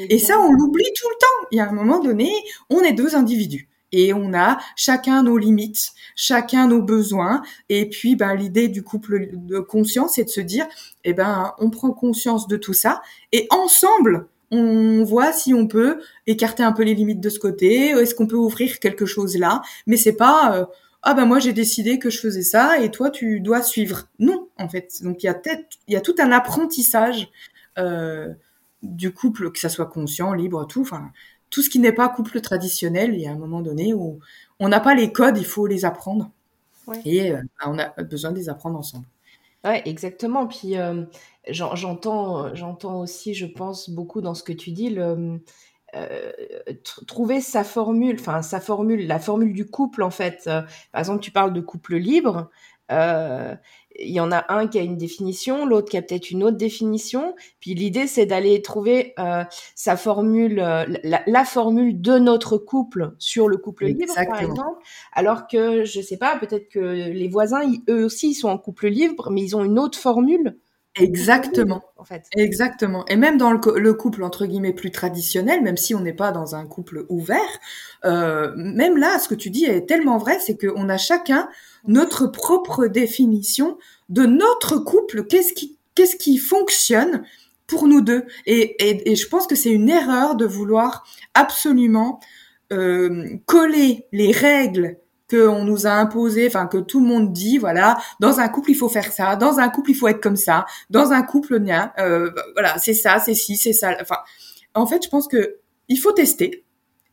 [0.09, 1.47] Et ça, on l'oublie tout le temps.
[1.51, 2.31] Il y a un moment donné,
[2.69, 3.67] on est deux individus.
[3.91, 7.41] Et on a chacun nos limites, chacun nos besoins.
[7.69, 10.67] Et puis, ben, l'idée du couple de conscience, c'est de se dire,
[11.03, 13.01] eh ben, on prend conscience de tout ça.
[13.31, 17.89] Et ensemble, on voit si on peut écarter un peu les limites de ce côté.
[17.89, 19.61] Est-ce qu'on peut ouvrir quelque chose là?
[19.87, 20.65] Mais c'est pas, euh,
[21.03, 24.07] ah ben moi j'ai décidé que je faisais ça et toi tu dois suivre.
[24.19, 25.01] Non, en fait.
[25.03, 25.39] Donc il y a
[25.87, 27.29] il y a tout un apprentissage
[27.77, 28.33] euh,
[28.83, 30.81] du couple, que ça soit conscient, libre, tout.
[30.81, 31.11] Enfin,
[31.49, 33.13] tout ce qui n'est pas couple traditionnel.
[33.13, 34.19] Il y a un moment donné où
[34.59, 36.31] on n'a pas les codes, il faut les apprendre.
[37.05, 39.05] Et euh, on a besoin de les apprendre ensemble.
[39.65, 40.47] Ouais, exactement.
[40.47, 41.03] Puis euh,
[41.49, 45.37] j'entends, j'entends aussi, je pense beaucoup dans ce que tu dis, euh,
[47.07, 50.43] trouver sa formule, enfin sa formule, la formule du couple en fait.
[50.47, 52.49] Euh, par exemple, tu parles de couple libre.
[52.91, 53.55] Euh,
[53.97, 56.57] il y en a un qui a une définition, l'autre qui a peut-être une autre
[56.57, 57.35] définition.
[57.59, 59.13] Puis l'idée, c'est d'aller trouver
[59.75, 64.83] sa formule, la, formule de notre couple sur le couple libre, par exemple.
[65.13, 68.87] Alors que, je sais pas, peut-être que les voisins, eux aussi, ils sont en couple
[68.87, 70.57] libre, mais ils ont une autre formule
[70.99, 71.81] Exactement.
[71.97, 72.23] En fait.
[72.35, 73.05] Exactement.
[73.07, 76.55] Et même dans le, couple entre guillemets plus traditionnel, même si on n'est pas dans
[76.55, 77.59] un couple ouvert,
[78.05, 81.49] euh, même là, ce que tu dis est tellement vrai, c'est qu'on a chacun
[81.87, 83.77] notre propre définition
[84.09, 85.25] de notre couple.
[85.25, 87.23] Qu'est-ce qui, qu'est-ce qui fonctionne
[87.67, 92.19] pour nous deux et, et, et je pense que c'est une erreur de vouloir absolument
[92.71, 94.97] euh, coller les règles
[95.29, 98.75] qu'on nous a imposé, enfin que tout le monde dit, voilà, dans un couple il
[98.75, 101.91] faut faire ça, dans un couple il faut être comme ça, dans un couple nien,
[101.99, 103.95] euh, voilà, c'est ça, c'est ci, c'est ça.
[104.01, 104.17] Enfin,
[104.73, 105.57] en fait, je pense que
[105.87, 106.63] il faut tester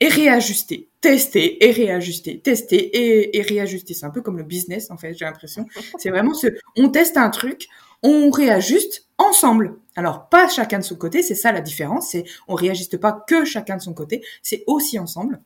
[0.01, 3.95] et réajuster, tester et réajuster, tester et, et réajuster.
[3.95, 5.67] C'est un peu comme le business en fait, j'ai l'impression.
[5.99, 7.69] C'est vraiment ce, on teste un truc,
[8.03, 9.79] on réajuste ensemble.
[9.97, 12.11] Alors pas chacun de son côté, c'est ça la différence.
[12.11, 15.41] C'est on réajuste pas que chacun de son côté, c'est aussi ensemble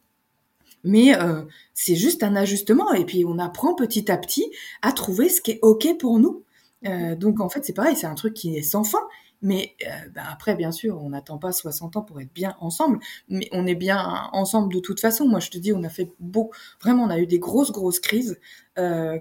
[0.84, 1.42] mais euh,
[1.74, 4.50] c'est juste un ajustement et puis on apprend petit à petit
[4.82, 6.44] à trouver ce qui est ok pour nous.
[6.86, 9.00] Euh, donc en fait c'est pareil, c'est un truc qui est sans fin
[9.42, 9.74] Mais
[10.14, 13.66] bah, après, bien sûr, on n'attend pas 60 ans pour être bien ensemble, mais on
[13.66, 15.26] est bien ensemble de toute façon.
[15.26, 16.50] Moi, je te dis, on a fait beau,
[16.82, 18.38] vraiment, on a eu des grosses, grosses crises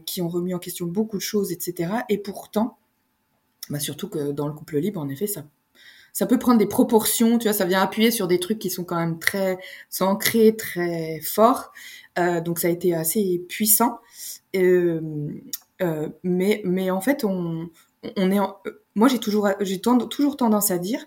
[0.05, 1.93] qui ont remis en question beaucoup de choses, etc.
[2.09, 2.77] Et pourtant,
[3.69, 5.45] bah, surtout que dans le couple libre, en effet, ça
[6.13, 8.83] ça peut prendre des proportions, tu vois, ça vient appuyer sur des trucs qui sont
[8.83, 9.59] quand même très
[9.99, 11.71] ancrés, très forts.
[12.17, 13.99] Euh, donc ça a été assez puissant.
[14.55, 14.99] Euh,
[15.81, 17.69] euh, mais, mais en fait, on,
[18.17, 18.39] on est
[18.95, 21.05] moi j'ai toujours, j'ai toujours tendance à dire,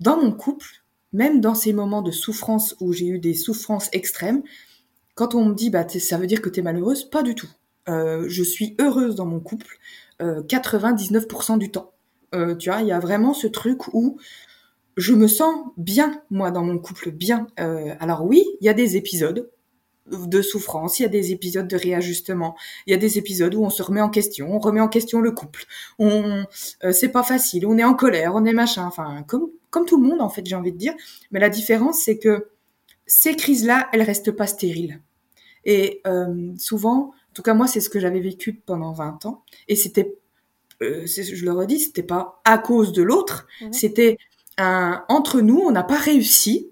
[0.00, 4.42] dans mon couple, même dans ces moments de souffrance où j'ai eu des souffrances extrêmes,
[5.14, 7.48] quand on me dit, bah, ça veut dire que tu es malheureuse, pas du tout.
[7.86, 9.78] je suis heureuse dans mon couple
[10.20, 11.92] 99% du temps.
[12.34, 14.18] Euh, tu vois, il y a vraiment ce truc où
[14.96, 17.46] je me sens bien, moi, dans mon couple, bien.
[17.60, 19.50] Euh, alors oui, il y a des épisodes
[20.10, 22.56] de souffrance, il y a des épisodes de réajustement,
[22.86, 25.20] il y a des épisodes où on se remet en question, on remet en question
[25.20, 25.64] le couple,
[25.98, 26.44] on
[26.82, 30.08] euh, c'est pas facile, on est en colère, on est machin, enfin comme tout le
[30.08, 30.92] monde en fait, j'ai envie de dire.
[31.30, 32.48] Mais la différence c'est que
[33.06, 35.00] ces crises-là, elles restent pas stériles.
[35.64, 36.02] Et
[36.58, 40.16] souvent, en tout cas moi, c'est ce que j'avais vécu pendant 20 ans, et c'était
[40.82, 43.72] euh, je le redis, c'était pas à cause de l'autre, mhm.
[43.72, 44.18] c'était
[44.58, 46.68] un, entre nous, on n'a pas réussi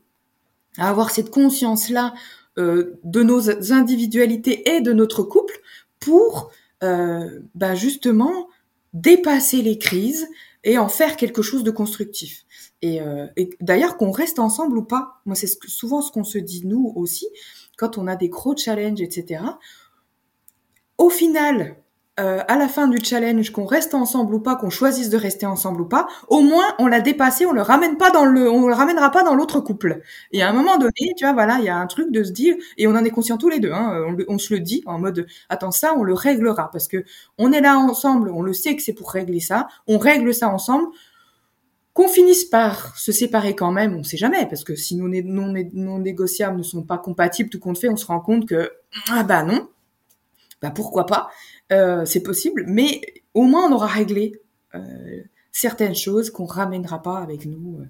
[0.78, 2.14] à avoir cette conscience-là
[2.58, 5.60] euh, de nos individualités et de notre couple
[5.98, 6.50] pour
[6.82, 8.48] euh, bah, justement
[8.92, 10.28] dépasser les crises
[10.64, 12.44] et en faire quelque chose de constructif.
[12.82, 13.00] Et,
[13.36, 16.92] et d'ailleurs qu'on reste ensemble ou pas, moi c'est souvent ce qu'on se dit nous
[16.96, 17.26] aussi
[17.76, 19.42] quand on a des gros challenges, etc.
[20.98, 21.76] Au final,
[22.20, 25.46] euh, à la fin du challenge, qu'on reste ensemble ou pas, qu'on choisisse de rester
[25.46, 28.66] ensemble ou pas, au moins on l'a dépassé, on le ramène pas dans le, on
[28.66, 30.02] le ramènera pas dans l'autre couple.
[30.32, 32.32] Et à un moment donné, tu vois, voilà, il y a un truc de se
[32.32, 34.98] dire, et on en est conscient tous les deux, hein, on, se le dit en
[34.98, 37.04] mode, attends ça, on le réglera parce que
[37.38, 40.48] on est là ensemble, on le sait que c'est pour régler ça, on règle ça
[40.48, 40.88] ensemble.
[41.92, 45.98] Qu'on finisse par se séparer quand même, on sait jamais, parce que si nos non,
[45.98, 48.70] négociables ne sont pas compatibles, tout compte fait, on se rend compte que
[49.10, 49.68] ah bah non,
[50.62, 51.30] bah pourquoi pas
[51.72, 53.00] euh, c'est possible, mais
[53.34, 54.40] au moins on aura réglé
[54.74, 57.80] euh, certaines choses qu'on ramènera pas avec nous.
[57.80, 57.86] Euh.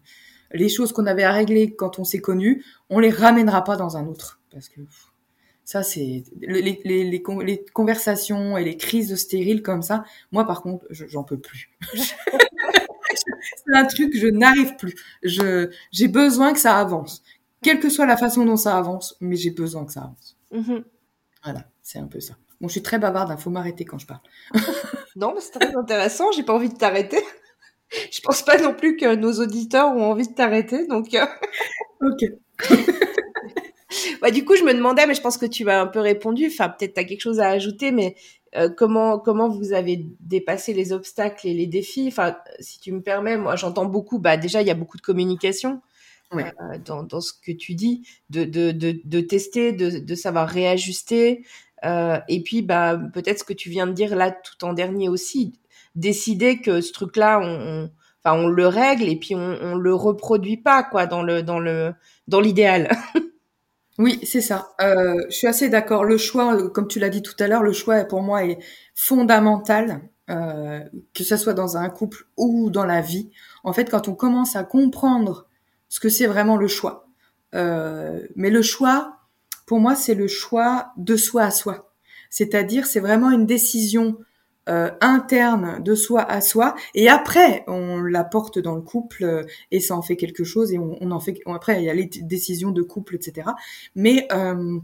[0.53, 3.97] Les choses qu'on avait à régler quand on s'est connu, on les ramènera pas dans
[3.97, 4.81] un autre, parce que
[5.65, 7.23] ça c'est les, les, les,
[7.73, 10.05] conversations et les crises stériles comme ça.
[10.33, 11.71] Moi par contre, j'en peux plus.
[11.95, 14.95] c'est un truc, je n'arrive plus.
[15.23, 17.23] Je j'ai besoin que ça avance,
[17.63, 20.37] quelle que soit la façon dont ça avance, mais j'ai besoin que ça avance.
[20.53, 20.85] Mm-hmm.
[21.45, 22.35] Voilà, c'est un peu ça.
[22.61, 24.21] Bon, je suis très bavarde, il hein, faut m'arrêter quand je parle.
[25.17, 27.23] non, mais c'est très intéressant, j'ai pas envie de t'arrêter.
[28.11, 31.15] je pense pas non plus que nos auditeurs ont envie de t'arrêter, donc.
[31.15, 31.27] Euh.
[32.03, 32.21] ok.
[34.21, 36.47] bah, du coup, je me demandais, mais je pense que tu m'as un peu répondu.
[36.47, 38.15] Enfin, peut-être tu as quelque chose à ajouter, mais
[38.57, 42.09] euh, comment comment vous avez dépassé les obstacles et les défis?
[42.09, 44.19] Enfin, si tu me permets, moi, j'entends beaucoup.
[44.19, 45.81] Bah, déjà, il y a beaucoup de communication.
[46.33, 50.49] Euh, dans, dans, ce que tu dis, de, de, de, de tester, de, de savoir
[50.49, 51.45] réajuster,
[51.83, 55.55] et puis, bah, peut-être ce que tu viens de dire là tout en dernier aussi,
[55.95, 57.91] décider que ce truc-là, on,
[58.25, 61.59] enfin, on le règle et puis on, on le reproduit pas, quoi, dans le, dans
[61.59, 61.95] le,
[62.29, 62.91] dans l'idéal.
[63.99, 64.71] oui, c'est ça.
[64.81, 66.05] Euh, je suis assez d'accord.
[66.05, 68.59] Le choix, comme tu l'as dit tout à l'heure, le choix pour moi est
[68.95, 70.81] fondamental, euh,
[71.15, 73.31] que ce soit dans un couple ou dans la vie.
[73.65, 75.49] En fait, quand on commence à comprendre
[75.89, 77.09] ce que c'est vraiment le choix,
[77.55, 79.20] euh, mais le choix,
[79.71, 81.93] pour moi, c'est le choix de soi à soi.
[82.29, 84.19] C'est-à-dire, c'est vraiment une décision
[84.69, 86.75] euh, interne de soi à soi.
[86.97, 90.73] Et après, on la porte dans le couple euh, et ça en fait quelque chose.
[90.73, 91.39] Et on, en fait.
[91.47, 93.51] Après, il y a les décisions de couple, etc.
[93.95, 94.81] Mais euh,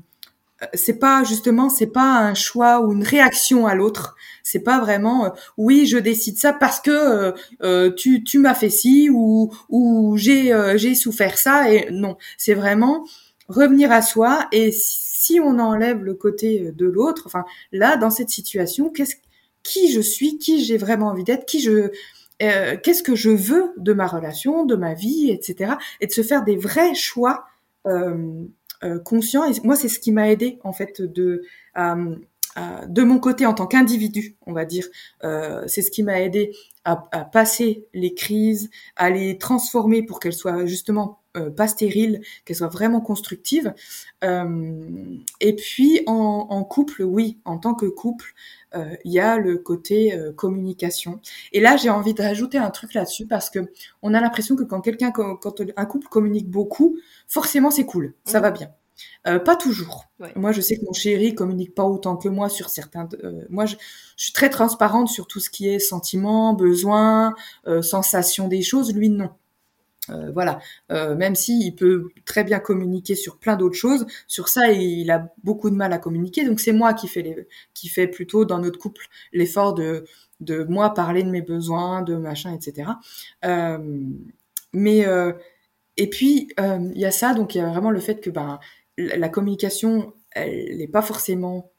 [0.72, 4.14] c'est pas justement, c'est pas un choix ou une réaction à l'autre.
[4.44, 7.34] C'est pas vraiment, euh, oui, je décide ça parce que
[7.96, 11.72] tu, tu m'as fait ci ou ou j'ai j'ai souffert ça.
[11.72, 13.04] Et non, c'est vraiment
[13.48, 18.30] revenir à soi et si on enlève le côté de l'autre, enfin là dans cette
[18.30, 19.16] situation, qu'est-ce
[19.62, 21.90] qui je suis, qui j'ai vraiment envie d'être, qui je
[22.42, 25.74] euh, qu'est-ce que je veux de ma relation, de ma vie, etc.
[26.00, 27.46] Et de se faire des vrais choix
[27.86, 28.44] euh,
[28.84, 29.44] euh, conscients.
[29.44, 31.42] Et moi, c'est ce qui m'a aidé en fait de
[32.88, 34.86] de mon côté en tant qu'individu, on va dire.
[35.66, 36.52] c'est ce qui m'a aidé
[36.84, 42.20] à, à, passer les crises, à les transformer pour qu'elles soient justement euh, pas stérile,
[42.44, 43.74] qu'elle soit vraiment constructive.
[44.24, 48.34] Euh, et puis en, couple, oui, en tant que couple,
[48.74, 51.20] euh, il y a le côté communication.
[51.52, 53.60] Et là, j'ai envie de rajouter un truc là-dessus parce que
[54.02, 56.96] on a l'impression que quand quelqu'un, quand un couple communique beaucoup,
[57.28, 58.42] forcément c'est cool, ça mmh.
[58.42, 58.70] va bien.
[59.26, 60.06] Euh, pas toujours.
[60.34, 63.08] Moi, je sais que mon chéri communique pas autant que moi sur certains.
[63.24, 63.76] Euh, moi, je,
[64.16, 67.34] suis très transparente sur tout ce qui est sentiments, besoins,
[67.66, 68.94] euh, sensations des choses.
[68.94, 69.30] Lui, non.
[70.10, 70.60] Euh, voilà.
[70.90, 75.28] même si il peut très bien communiquer sur plein d'autres choses, sur ça, il a
[75.42, 76.44] beaucoup de mal à communiquer.
[76.44, 80.04] Donc, c'est moi qui fais les, qui fait plutôt dans notre couple l'effort de
[80.40, 82.90] de moi parler de mes besoins, de machin, etc.
[84.72, 85.06] mais
[85.96, 88.58] et puis il y a ça, donc il y a vraiment le fait que ben
[88.98, 91.75] la communication, elle n'est pas forcément euh,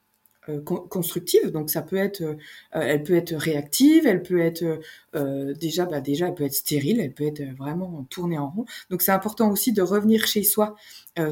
[0.61, 2.35] constructive, donc ça peut être, euh,
[2.71, 4.79] elle peut être réactive, elle peut être
[5.15, 8.65] euh, déjà, bah déjà, elle peut être stérile, elle peut être vraiment tournée en rond.
[8.89, 10.75] Donc c'est important aussi de revenir chez soi.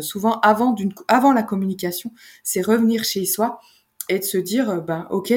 [0.02, 2.12] souvent avant la communication,
[2.44, 3.60] c'est revenir chez soi
[4.10, 5.34] et de se dire, ben ok,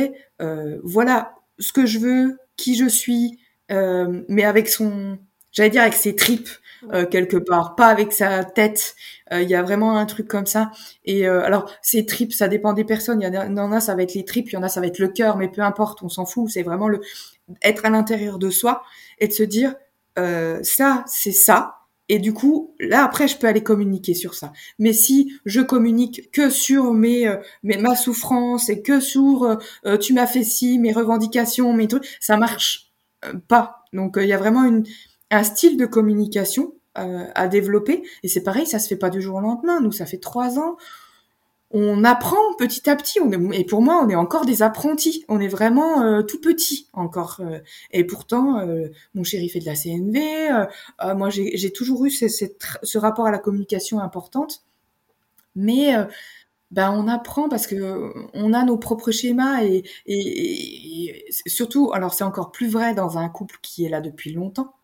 [0.82, 3.38] voilà ce que je veux, qui je suis,
[3.70, 5.18] mais avec son,
[5.52, 6.48] j'allais dire avec ses tripes,
[6.92, 8.94] euh, quelque part, pas avec sa tête.
[9.32, 10.70] Euh, il y a vraiment un truc comme ça.
[11.04, 13.20] Et euh, alors, ces tripes, ça dépend des personnes.
[13.20, 14.86] Il y en a, ça va être les tripes, il y en a, ça va
[14.86, 16.50] être le cœur, mais peu importe, on s'en fout.
[16.50, 17.00] C'est vraiment le
[17.62, 18.82] être à l'intérieur de soi
[19.18, 19.74] et de se dire
[20.62, 21.76] ça, c'est ça.
[22.08, 24.52] Et du coup, là après, je peux aller communiquer sur ça.
[24.80, 29.56] Mais si je communique que sur mes, mes ma souffrance et que sur
[30.00, 32.92] tu m'as fait ci, mes revendications, mes trucs, ça marche
[33.46, 33.84] pas.
[33.92, 34.84] Donc il y a vraiment une
[35.30, 38.02] un style de communication euh, à développer.
[38.22, 39.80] Et c'est pareil, ça se fait pas du jour au lendemain.
[39.80, 40.76] Nous, ça fait trois ans.
[41.70, 43.20] On apprend petit à petit.
[43.20, 45.24] On est, et pour moi, on est encore des apprentis.
[45.28, 47.40] On est vraiment euh, tout petit encore.
[47.40, 47.58] Euh.
[47.92, 48.66] et pourtant,
[49.14, 50.66] mon chéri fait de la CNV.
[51.16, 54.64] moi, j'ai toujours eu ce, ce, rapport à la communication importante.
[55.54, 55.92] Mais
[56.70, 62.12] ben on apprend parce que on a nos propres schémas et, et, et surtout, alors
[62.14, 64.77] c'est encore plus vrai dans un couple qui est là depuis longtemps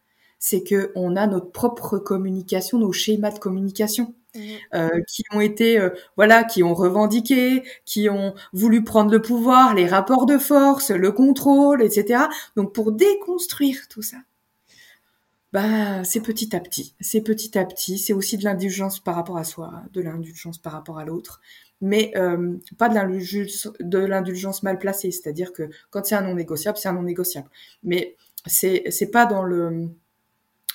[0.47, 4.15] c'est que on a notre propre communication, nos schémas de communication.
[4.35, 4.41] Mmh.
[4.75, 9.77] Euh, qui ont été euh, voilà qui ont revendiqué qui ont voulu prendre le pouvoir
[9.77, 12.25] les rapports de force le contrôle etc
[12.57, 14.17] donc pour déconstruire tout ça
[15.53, 19.37] bah c'est petit à petit c'est petit à petit c'est aussi de l'indulgence par rapport
[19.37, 21.41] à soi de l'indulgence par rapport à l'autre
[21.81, 26.35] mais euh, pas de l'indulgence de l'indulgence mal placée c'est-à-dire que quand c'est un non
[26.35, 27.49] négociable c'est un non négociable
[27.85, 28.17] mais
[28.47, 29.91] c'est c'est pas dans le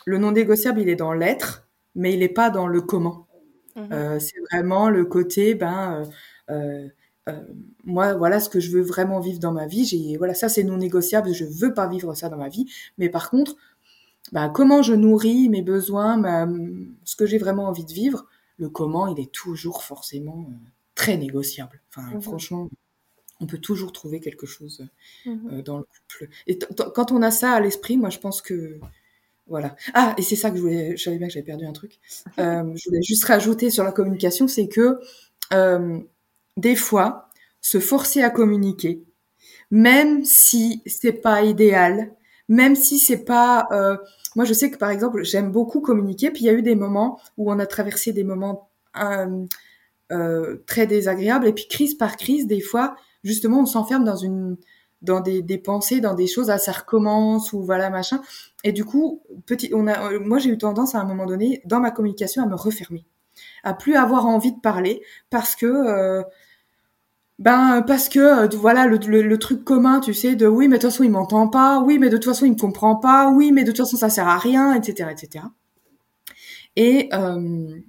[0.09, 3.27] le non négociable, il est dans l'être, mais il n'est pas dans le comment.
[3.75, 3.89] Mhm.
[3.91, 6.09] Euh, c'est vraiment le côté, ben,
[6.49, 6.87] euh,
[7.29, 7.39] euh,
[7.83, 9.85] moi, voilà ce que je veux vraiment vivre dans ma vie.
[9.85, 11.31] J'ai, voilà, ça c'est non négociable.
[11.31, 12.65] Je veux pas vivre ça dans ma vie.
[12.97, 13.55] Mais par contre,
[14.31, 16.19] ben, comment je nourris mes besoins,
[17.05, 18.25] ce que j'ai vraiment envie de vivre,
[18.57, 20.49] le comment, il est toujours forcément
[20.95, 21.81] très négociable.
[21.89, 22.21] Enfin, mhm.
[22.21, 22.69] franchement,
[23.39, 24.87] on peut toujours trouver quelque chose
[25.27, 25.61] mhm.
[25.61, 26.29] dans le couple.
[26.47, 26.57] Et
[26.95, 28.79] quand on a ça à l'esprit, moi, je pense que
[29.49, 29.75] voilà.
[29.93, 30.97] Ah, et c'est ça que je voulais.
[30.97, 31.99] Je savais bien que j'avais perdu un truc.
[32.39, 34.99] Euh, je voulais juste rajouter sur la communication, c'est que
[35.53, 35.99] euh,
[36.57, 37.29] des fois,
[37.61, 39.03] se forcer à communiquer,
[39.71, 42.13] même si c'est pas idéal,
[42.47, 43.67] même si c'est pas.
[43.71, 43.97] Euh,
[44.35, 46.31] moi, je sais que par exemple, j'aime beaucoup communiquer.
[46.31, 48.69] Puis il y a eu des moments où on a traversé des moments
[50.65, 51.47] très désagréables.
[51.47, 54.57] Et puis crise par crise, des fois, justement, on s'enferme dans une
[55.01, 58.21] dans des, des, pensées, dans des choses, ah, ça recommence ou voilà machin.
[58.63, 61.61] Et du coup, petit, on a, euh, moi j'ai eu tendance à un moment donné
[61.65, 63.05] dans ma communication à me refermer,
[63.63, 66.23] à plus avoir envie de parler parce que euh,
[67.39, 70.81] ben parce que euh, voilà le, le, truc commun, tu sais, de oui mais de
[70.81, 73.51] toute façon il m'entend pas, oui mais de toute façon il me comprend pas, oui
[73.51, 75.09] mais de toute façon ça sert à rien, etc.
[75.11, 75.45] etc.
[76.75, 77.79] Et, euh,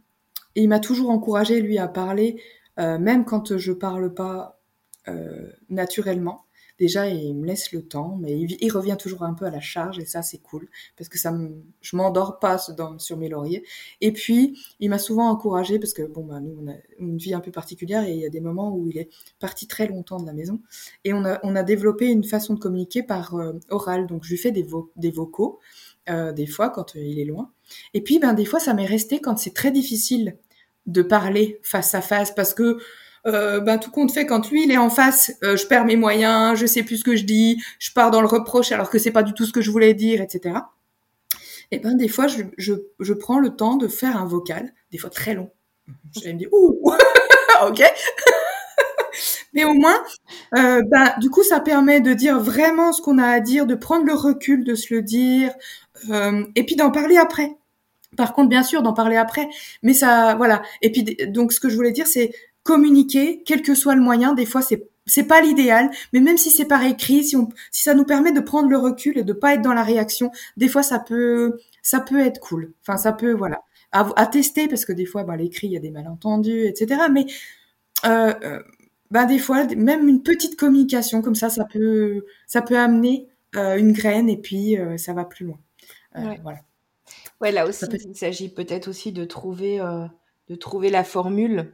[0.56, 2.42] il m'a toujours encouragé lui à parler,
[2.76, 4.58] même quand je parle pas
[5.68, 6.44] naturellement
[6.80, 9.98] déjà il me laisse le temps, mais il, revient toujours un peu à la charge
[9.98, 10.66] et ça c'est cool
[10.96, 12.56] parce que ça me, je m'endors pas
[12.98, 13.64] sur mes lauriers.
[14.00, 17.34] Et puis il m'a souvent encouragé parce que bon bah nous on a une vie
[17.34, 20.18] un peu particulière et il y a des moments où il est parti très longtemps
[20.18, 20.60] de la maison
[21.04, 24.06] et on a développé une façon de communiquer par euh, oral.
[24.06, 24.66] Donc je lui fais des,
[24.96, 25.60] des vocaux
[26.08, 27.52] euh, des fois quand euh, il est loin.
[27.92, 30.38] Et puis ben des fois ça m'est resté quand c'est très difficile
[30.86, 32.78] de parler face à face parce que
[33.26, 35.96] euh, ben tout compte fait quand lui il est en face, euh, je perds mes
[35.96, 38.98] moyens, je sais plus ce que je dis, je pars dans le reproche alors que
[38.98, 40.56] c'est pas du tout ce que je voulais dire, etc.
[41.70, 44.98] Et ben des fois je, je, je prends le temps de faire un vocal, des
[44.98, 45.50] fois très long.
[46.14, 46.92] Je vais me dire ouh
[47.68, 47.82] ok.
[49.52, 50.02] Mais au moins,
[50.56, 53.74] euh, ben, du coup, ça permet de dire vraiment ce qu'on a à dire, de
[53.74, 55.52] prendre le recul, de se le dire,
[56.10, 57.56] euh, et puis d'en parler après.
[58.16, 59.48] Par contre, bien sûr, d'en parler après,
[59.82, 60.62] mais ça, voilà.
[60.82, 64.34] Et puis, donc, ce que je voulais dire, c'est communiquer, quel que soit le moyen.
[64.34, 67.82] Des fois, c'est c'est pas l'idéal, mais même si c'est par écrit, si on, si
[67.82, 70.68] ça nous permet de prendre le recul et de pas être dans la réaction, des
[70.68, 72.72] fois ça peut, ça peut être cool.
[72.82, 73.62] Enfin, ça peut, voilà.
[73.92, 77.02] à, tester parce que des fois, bah, l'écrit, il y a des malentendus, etc.
[77.12, 77.26] Mais
[78.04, 78.62] euh, euh,
[79.10, 83.76] bah, des fois, même une petite communication comme ça, ça peut, ça peut amener euh,
[83.76, 85.58] une graine et puis euh, ça va plus loin.
[86.14, 86.38] Ouais.
[86.42, 86.60] Voilà.
[87.40, 89.80] Ouais, là aussi, il s'agit peut-être aussi de trouver,
[90.48, 91.72] de trouver la formule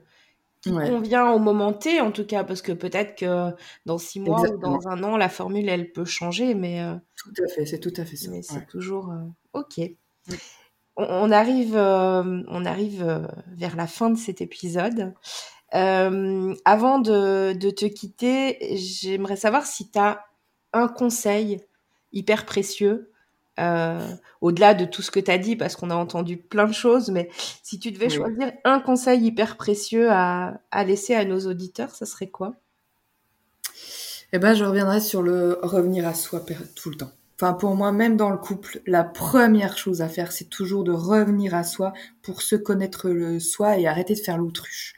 [0.71, 3.51] qui convient au moment T, en tout cas, parce que peut-être que
[3.85, 6.83] dans six mois ou dans un an, la formule, elle peut changer, mais...
[7.17, 8.31] tout à fait, c'est tout à fait ça.
[8.31, 9.13] Mais c'est toujours...
[9.53, 9.81] ok.
[10.97, 15.15] On, arrive, on arrive vers la fin de cet épisode.
[15.75, 20.25] Euh, avant de, de, te quitter, j'aimerais savoir si tu as
[20.73, 21.61] un conseil
[22.13, 23.11] hyper précieux,
[23.59, 24.07] euh,
[24.41, 27.11] au-delà de tout ce que tu as dit, parce qu'on a entendu plein de choses,
[27.11, 27.31] mais
[27.63, 32.07] si tu devais choisir un conseil hyper précieux à, à, laisser à nos auditeurs, ça
[32.07, 32.55] serait quoi?
[34.33, 36.45] Eh ben, je reviendrai sur le revenir à soi
[36.75, 37.13] tout le temps.
[37.39, 40.93] Enfin, pour moi, même dans le couple, la première chose à faire, c'est toujours de
[40.93, 41.93] revenir à soi
[42.23, 44.95] pour se connaître le soi et arrêter de faire l'autruche.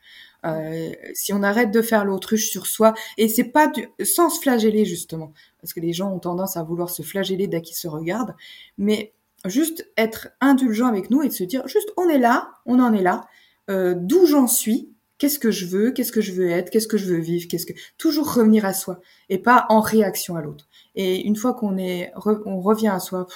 [0.47, 4.41] Euh, si on arrête de faire l'autruche sur soi, et c'est pas du, sans se
[4.41, 7.89] flageller justement, parce que les gens ont tendance à vouloir se flageller dès qu'ils se
[7.89, 8.34] regardent,
[8.76, 9.12] mais
[9.47, 12.93] juste être indulgent avec nous et de se dire juste on est là, on en
[12.93, 13.26] est là,
[13.68, 16.99] euh, d'où j'en suis, qu'est-ce que je veux, qu'est-ce que je veux être, qu'est-ce que
[16.99, 20.68] je veux vivre, qu'est-ce que toujours revenir à soi et pas en réaction à l'autre.
[20.95, 22.12] Et une fois qu'on est,
[22.47, 23.26] on revient à soi,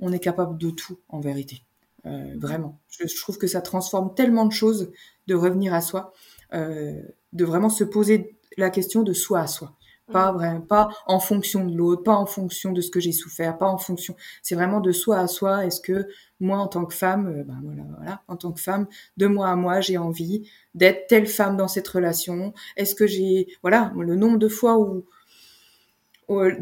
[0.00, 1.62] on est capable de tout en vérité.
[2.06, 2.80] Euh, vraiment.
[2.88, 4.90] Je, je, trouve que ça transforme tellement de choses
[5.26, 6.12] de revenir à soi,
[6.54, 6.94] euh,
[7.32, 9.76] de vraiment se poser la question de soi à soi.
[10.10, 13.56] Pas vraiment, pas en fonction de l'autre, pas en fonction de ce que j'ai souffert,
[13.58, 14.16] pas en fonction.
[14.42, 15.64] C'est vraiment de soi à soi.
[15.64, 16.08] Est-ce que
[16.40, 18.88] moi, en tant que femme, euh, ben voilà, voilà, en tant que femme,
[19.18, 22.54] de moi à moi, j'ai envie d'être telle femme dans cette relation?
[22.76, 25.04] Est-ce que j'ai, voilà, le nombre de fois où,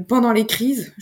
[0.09, 0.95] pendant les crises,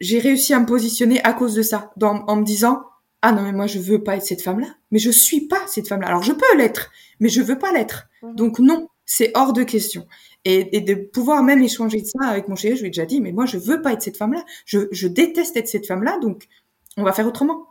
[0.00, 2.82] j'ai réussi à me positionner à cause de ça, dans, en me disant,
[3.22, 5.88] ah non mais moi je veux pas être cette femme-là, mais je suis pas cette
[5.88, 6.08] femme-là.
[6.08, 8.08] Alors je peux l'être, mais je veux pas l'être.
[8.22, 8.34] Mhm.
[8.34, 10.06] Donc non, c'est hors de question.
[10.44, 13.06] Et, et, de pouvoir même échanger de ça avec mon chéri, je lui ai déjà
[13.06, 14.44] dit, mais moi je veux pas être cette femme-là.
[14.66, 16.48] Je, je déteste être cette femme-là, donc
[16.96, 17.68] on va faire autrement.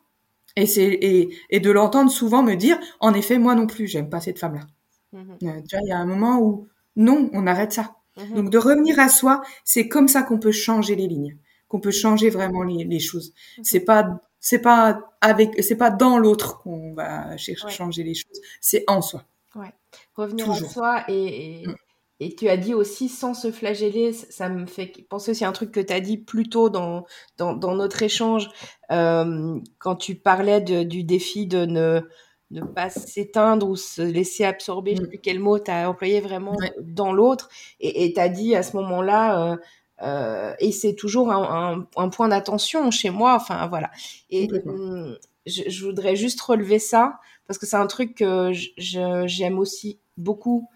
[0.55, 4.09] Et c'est et, et de l'entendre souvent me dire, en effet, moi non plus, j'aime
[4.09, 4.67] pas cette femme-là.
[5.11, 5.37] Mhm.
[5.43, 7.95] Euh, tu vois, il y a un moment où non, on arrête ça.
[8.17, 8.35] Mhm.
[8.35, 11.37] Donc de revenir à soi, c'est comme ça qu'on peut changer les lignes,
[11.67, 13.33] qu'on peut changer vraiment les, les choses.
[13.63, 18.41] C'est pas c'est pas avec, c'est pas dans l'autre qu'on va chercher changer les choses,
[18.59, 19.23] c'est en soi.
[19.55, 19.71] Ouais.
[20.15, 21.75] Revenir à soi et, mm.
[22.19, 25.51] et, tu as dit aussi sans se flageller, ça me fait penser aussi à un
[25.51, 27.05] truc que tu as dit plus tôt dans,
[27.37, 28.49] dans, dans notre échange,
[28.91, 32.01] euh, quand tu parlais de, du défi de ne,
[32.49, 35.09] ne pas s'éteindre ou se laisser absorber, je sais mm.
[35.09, 38.75] plus quel mot tu as employé vraiment dans l'autre, et tu as dit à ce
[38.77, 39.57] moment-là, euh,
[40.01, 43.35] euh, et c'est toujours un, un, un point d'attention chez moi.
[43.35, 43.91] Enfin voilà.
[44.29, 49.59] Et hum, je, je, voudrais juste relever ça parce que c'est un truc que j'aime
[49.59, 50.69] aussi beaucoup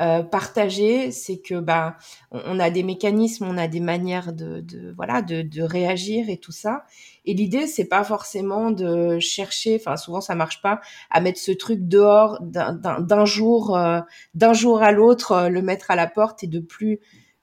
[0.00, 1.10] euh, partager.
[1.10, 1.96] C'est que bah
[2.30, 6.38] on, a des mécanismes, on a des manières de, de voilà de, de, réagir et
[6.38, 6.84] tout ça.
[7.26, 9.76] Et l'idée c'est pas forcément de chercher.
[9.78, 14.00] Enfin souvent ça marche pas à mettre ce truc dehors d'un jour euh,
[14.34, 17.00] d'un jour à l'autre, le mettre à la porte et de plus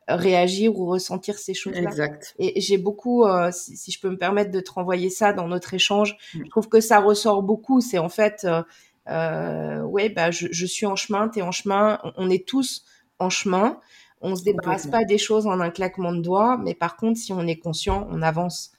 [0.08, 1.82] réagir ou ressentir ces choses-là.
[1.82, 2.36] Exact.
[2.40, 5.74] Et j'ai beaucoup, euh, si, je peux me permettre de te renvoyer ça dans notre
[5.74, 6.44] échange, mm.
[6.46, 7.82] je trouve que ça ressort beaucoup.
[7.82, 8.64] C'est en fait, euh,
[9.10, 12.86] euh, ouais, bah, je, je, suis en chemin, tu es en chemin, on, est tous
[13.20, 13.80] en chemin.
[14.22, 17.34] On se débarrasse pas des choses en un claquement de doigts, mais par contre, si
[17.34, 18.72] on est conscient, on avance.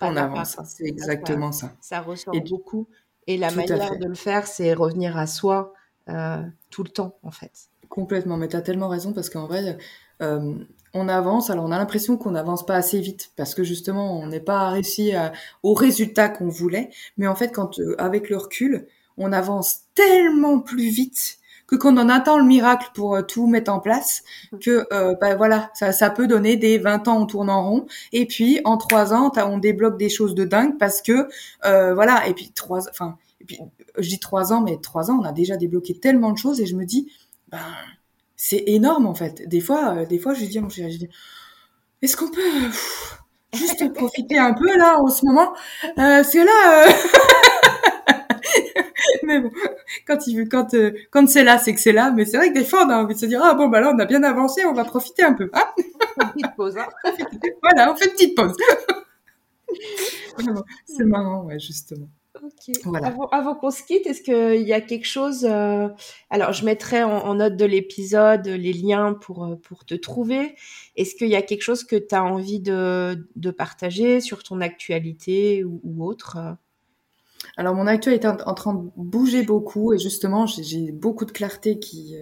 [0.00, 1.72] On avance, c'est exactement ça.
[1.80, 2.88] Ça ressort beaucoup.
[3.28, 5.72] Et la manière de le faire, c'est revenir à soi
[6.08, 7.68] euh, tout le temps, en fait.
[7.88, 9.78] Complètement, mais tu as tellement raison parce qu'en vrai,
[10.20, 10.54] euh,
[10.94, 14.26] on avance, alors on a l'impression qu'on n'avance pas assez vite parce que justement on
[14.26, 15.12] n'est pas réussi
[15.62, 16.90] au résultat qu'on voulait.
[17.16, 18.86] Mais en fait, quand euh, avec le recul,
[19.16, 23.72] on avance tellement plus vite que quand on attend le miracle pour euh, tout mettre
[23.72, 24.22] en place,
[24.60, 24.86] que
[25.18, 28.60] bah, voilà, ça, ça peut donner des 20 ans on tourne en rond, et puis
[28.64, 31.28] en trois ans on débloque des choses de dingue parce que
[31.62, 33.58] voilà, et puis trois, enfin, et puis
[33.98, 36.66] je dis trois ans, mais trois ans on a déjà débloqué tellement de choses et
[36.66, 37.10] je me dis,
[37.48, 37.58] ben
[38.44, 39.48] c'est énorme en fait.
[39.48, 41.08] Des fois, euh, des fois, je dis à mon chéri, je dis,
[42.02, 42.42] est-ce qu'on peut
[43.54, 45.52] juste profiter un peu là en ce moment?
[45.98, 46.88] Euh, C'est là.
[46.88, 46.92] Euh,
[49.22, 49.50] mais bon,
[50.08, 50.74] quand il quand
[51.12, 52.10] quand c'est là, c'est que c'est là.
[52.10, 53.80] Mais c'est vrai que des fois, on a envie de se dire ah bon bah
[53.80, 55.48] là, on a bien avancé, on va profiter un peu.
[55.52, 55.66] Hein
[56.34, 56.76] petite pause.
[56.76, 56.88] Hein
[57.62, 58.56] voilà, on fait une petite pause.
[60.84, 62.08] c'est marrant, ouais, justement.
[62.40, 62.72] Ok.
[63.30, 65.88] Avant, qu'on se quitte, est-ce qu'il y a quelque chose euh,
[66.30, 70.56] Alors, je mettrai en, note de l'épisode les liens pour, euh, pour te trouver.
[70.96, 74.60] Est-ce qu'il y a quelque chose que tu as envie de, de, partager sur ton
[74.62, 76.38] actualité ou, autre?
[77.56, 81.78] Alors mon actuel est en train de bouger beaucoup et justement j'ai beaucoup de clarté
[81.78, 82.16] qui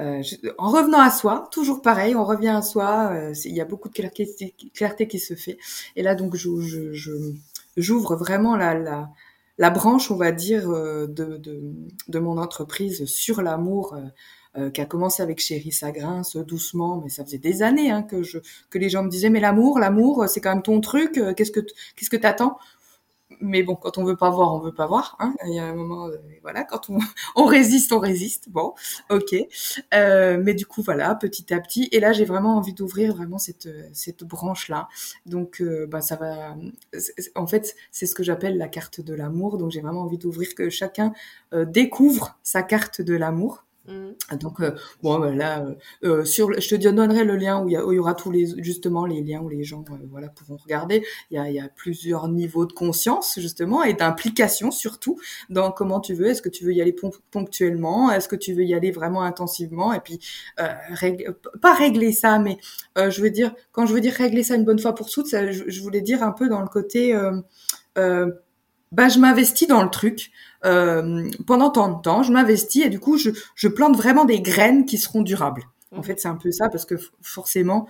[0.00, 0.22] euh,
[0.58, 3.10] en revenant à soi, toujours pareil, on revient à soi.
[3.12, 5.58] Euh, il y a beaucoup de clarté, clarté, qui se fait.
[5.96, 6.60] Et là, donc, je,
[6.92, 7.32] je,
[7.80, 9.08] j'ouvre vraiment la,
[9.58, 11.40] la, branche, on va dire, euh, de,
[12.08, 13.96] de, mon entreprise sur l'amour.
[14.74, 18.38] qui a commencé avec Chéri Sagrin, doucement, mais ça faisait des années hein, que je
[18.70, 21.20] que les gens me disaient mais l'amour, l'amour, c'est quand même ton truc.
[21.36, 21.60] Qu'est-ce que
[21.94, 22.58] qu'est-ce que t'attends?
[23.40, 25.16] Mais bon, quand on veut pas voir, on veut pas voir.
[25.20, 25.34] Hein.
[25.46, 26.98] Il y a un moment, euh, voilà, quand on,
[27.36, 28.48] on, résiste, on résiste.
[28.50, 28.74] Bon,
[29.10, 29.34] ok.
[29.94, 31.88] Euh, mais du coup, voilà, petit à petit.
[31.92, 34.88] Et là, j'ai vraiment envie d'ouvrir vraiment cette cette branche là.
[35.26, 36.56] Donc, euh, bah, ça va.
[37.34, 39.58] En fait, c'est ce que j'appelle la carte de l'amour.
[39.58, 41.12] Donc, j'ai vraiment envie d'ouvrir que chacun
[41.52, 43.64] euh, découvre sa carte de l'amour.
[43.88, 44.36] Mm.
[44.36, 44.72] Donc euh,
[45.02, 45.74] bon voilà euh,
[46.04, 49.22] euh, sur je te donnerai le lien où il y, aura tous les justement les
[49.22, 51.04] liens où les gens voilà pourront regarder.
[51.30, 55.18] Il y a, plusieurs niveaux de conscience justement et d'implication surtout
[55.48, 56.26] dans comment tu veux.
[56.26, 56.94] Est-ce que tu veux y aller
[57.30, 58.10] ponctuellement?
[58.10, 59.94] Est-ce que tu veux y aller vraiment intensivement?
[59.94, 60.20] Et puis
[60.56, 62.58] pas régler ça mais
[62.96, 65.80] je veux dire quand je veux dire régler ça une bonne fois pour toutes je,
[65.80, 67.14] voulais dire un peu dans le côté
[68.92, 70.30] bah je m'investis dans le truc
[70.64, 74.40] euh, pendant tant de temps, je m'investis et du coup je, je plante vraiment des
[74.40, 75.64] graines qui seront durables.
[75.92, 76.04] En mmh.
[76.04, 77.88] fait, c'est un peu ça parce que forcément,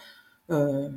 [0.51, 0.88] euh,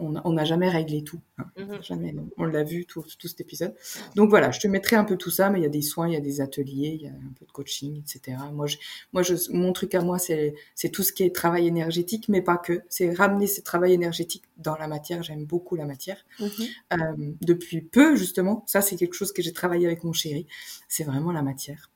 [0.00, 1.20] on n'a jamais réglé tout.
[1.38, 1.44] Hein.
[1.56, 1.82] Mhm.
[1.82, 3.74] Jamais, on l'a vu tout, tout, cet épisode.
[4.16, 6.08] Donc voilà, je te mettrai un peu tout ça, mais il y a des soins,
[6.08, 8.38] il y a des ateliers, il y a un peu de coaching, etc.
[8.52, 8.76] Moi, je,
[9.12, 12.56] moi je, mon truc à moi, c'est tout ce qui est travail énergétique, mais pas
[12.56, 12.82] que.
[12.88, 15.22] C'est ramener ce travail énergétique dans la matière.
[15.22, 16.24] J'aime beaucoup la matière.
[16.38, 16.48] Mhm.
[16.92, 20.46] Euh, depuis peu, justement, ça c'est quelque chose que j'ai travaillé avec mon chéri.
[20.88, 21.90] C'est vraiment la matière.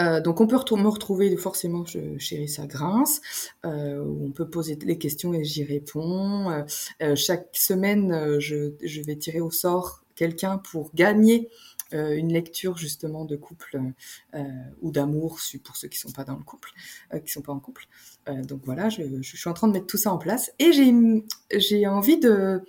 [0.00, 3.20] Euh, donc on peut me retrouver forcément chez Rissa Grince,
[3.64, 6.50] euh, où on peut poser les questions et j'y réponds.
[6.50, 6.62] Euh,
[7.02, 11.48] euh chaque semaine, je, je, vais tirer au sort quelqu'un pour gagner
[11.94, 13.78] une lecture justement de couple
[14.80, 16.70] ou d'amour pour ceux qui sont pas dans le couple,
[17.22, 17.86] qui sont pas en couple.
[18.26, 20.94] donc voilà, je, je, suis en train de mettre tout ça en place et j'ai
[21.54, 22.62] j'ai envie de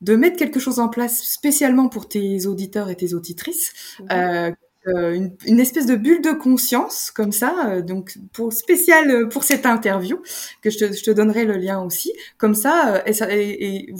[0.00, 3.72] de mettre quelque chose en place spécialement pour tes auditeurs et tes auditrices.
[4.00, 4.04] Mmh.
[4.12, 4.52] Euh,
[4.86, 9.66] une, espèce de bulle de conscience comme ça, euh, donc pour spécial euh, pour cette
[9.66, 10.22] interview
[10.62, 12.12] que je te, donnerai le lien aussi.
[12.38, 13.92] Comme ça, et,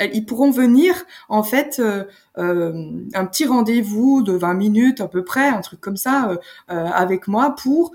[0.00, 1.80] ils pourront venir en fait
[2.36, 7.54] un petit rendez-vous de 20 minutes à peu près, un truc comme ça, avec moi
[7.54, 7.92] pour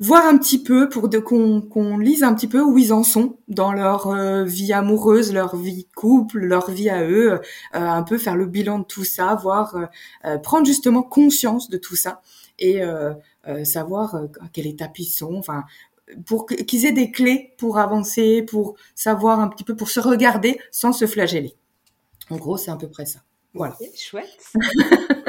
[0.00, 3.72] voir un petit peu pour qu'on lise un petit peu où ils en sont dans
[3.72, 7.38] leur euh, vie amoureuse, leur vie couple, leur vie à eux, euh,
[7.72, 9.76] un peu faire le bilan de tout ça, voir
[10.24, 12.22] euh, prendre justement conscience de tout ça
[12.58, 12.80] et
[13.64, 15.64] savoir à quelle étape ils sont, enfin
[16.24, 20.60] pour qu'ils aient des clés pour avancer, pour savoir un petit peu, pour se regarder
[20.70, 21.56] sans se flageller.
[22.30, 23.20] En gros, c'est à peu près ça.
[23.52, 23.76] Voilà.
[23.96, 24.52] chouette.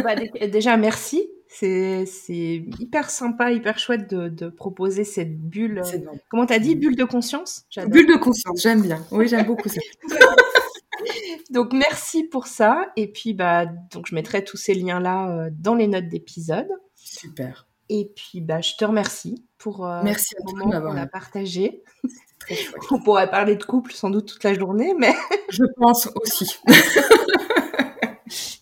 [0.03, 0.15] bah,
[0.47, 1.27] déjà, merci
[1.57, 5.81] c'est hyper sympa, hyper chouette de, de proposer cette bulle.
[5.85, 5.99] Euh,
[6.29, 7.65] comment t'as dit Bulle de conscience?
[7.87, 9.05] Bulle de conscience, j'aime bien.
[9.11, 9.79] Oui, j'aime beaucoup ça.
[11.51, 12.91] donc merci pour ça.
[12.97, 16.67] Et puis bah donc je mettrai tous ces liens là euh, dans les notes d'épisode.
[16.95, 17.67] Super.
[17.87, 21.83] Et puis bah je te remercie pour euh, merci le moment qu'on a partagé.
[22.91, 25.13] On pourrait parler de couple sans doute toute la journée, mais
[25.49, 26.59] je pense aussi.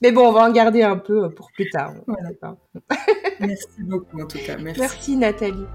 [0.03, 1.93] Mais bon, on va en garder un peu pour plus tard.
[3.39, 4.57] Merci beaucoup en tout cas.
[4.57, 4.81] Merci.
[4.81, 5.65] Merci Nathalie.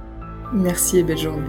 [0.53, 1.49] Merci et belle journée.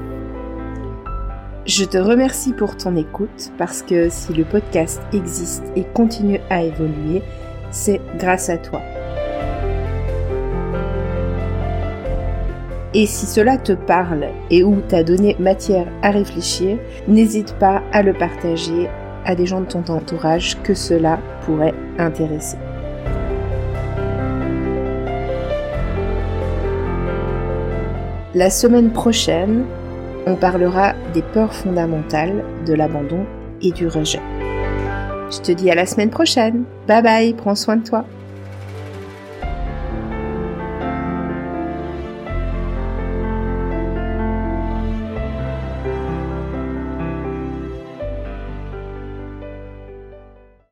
[1.65, 6.63] Je te remercie pour ton écoute parce que si le podcast existe et continue à
[6.63, 7.21] évoluer,
[7.69, 8.81] c'est grâce à toi.
[12.93, 18.03] Et si cela te parle et ou t'a donné matière à réfléchir, n'hésite pas à
[18.03, 18.89] le partager
[19.25, 22.57] à des gens de ton entourage que cela pourrait intéresser.
[28.35, 29.65] La semaine prochaine,
[30.27, 33.25] on parlera des peurs fondamentales de l'abandon
[33.59, 34.21] et du rejet.
[35.31, 36.65] Je te dis à la semaine prochaine.
[36.87, 38.05] Bye bye, prends soin de toi.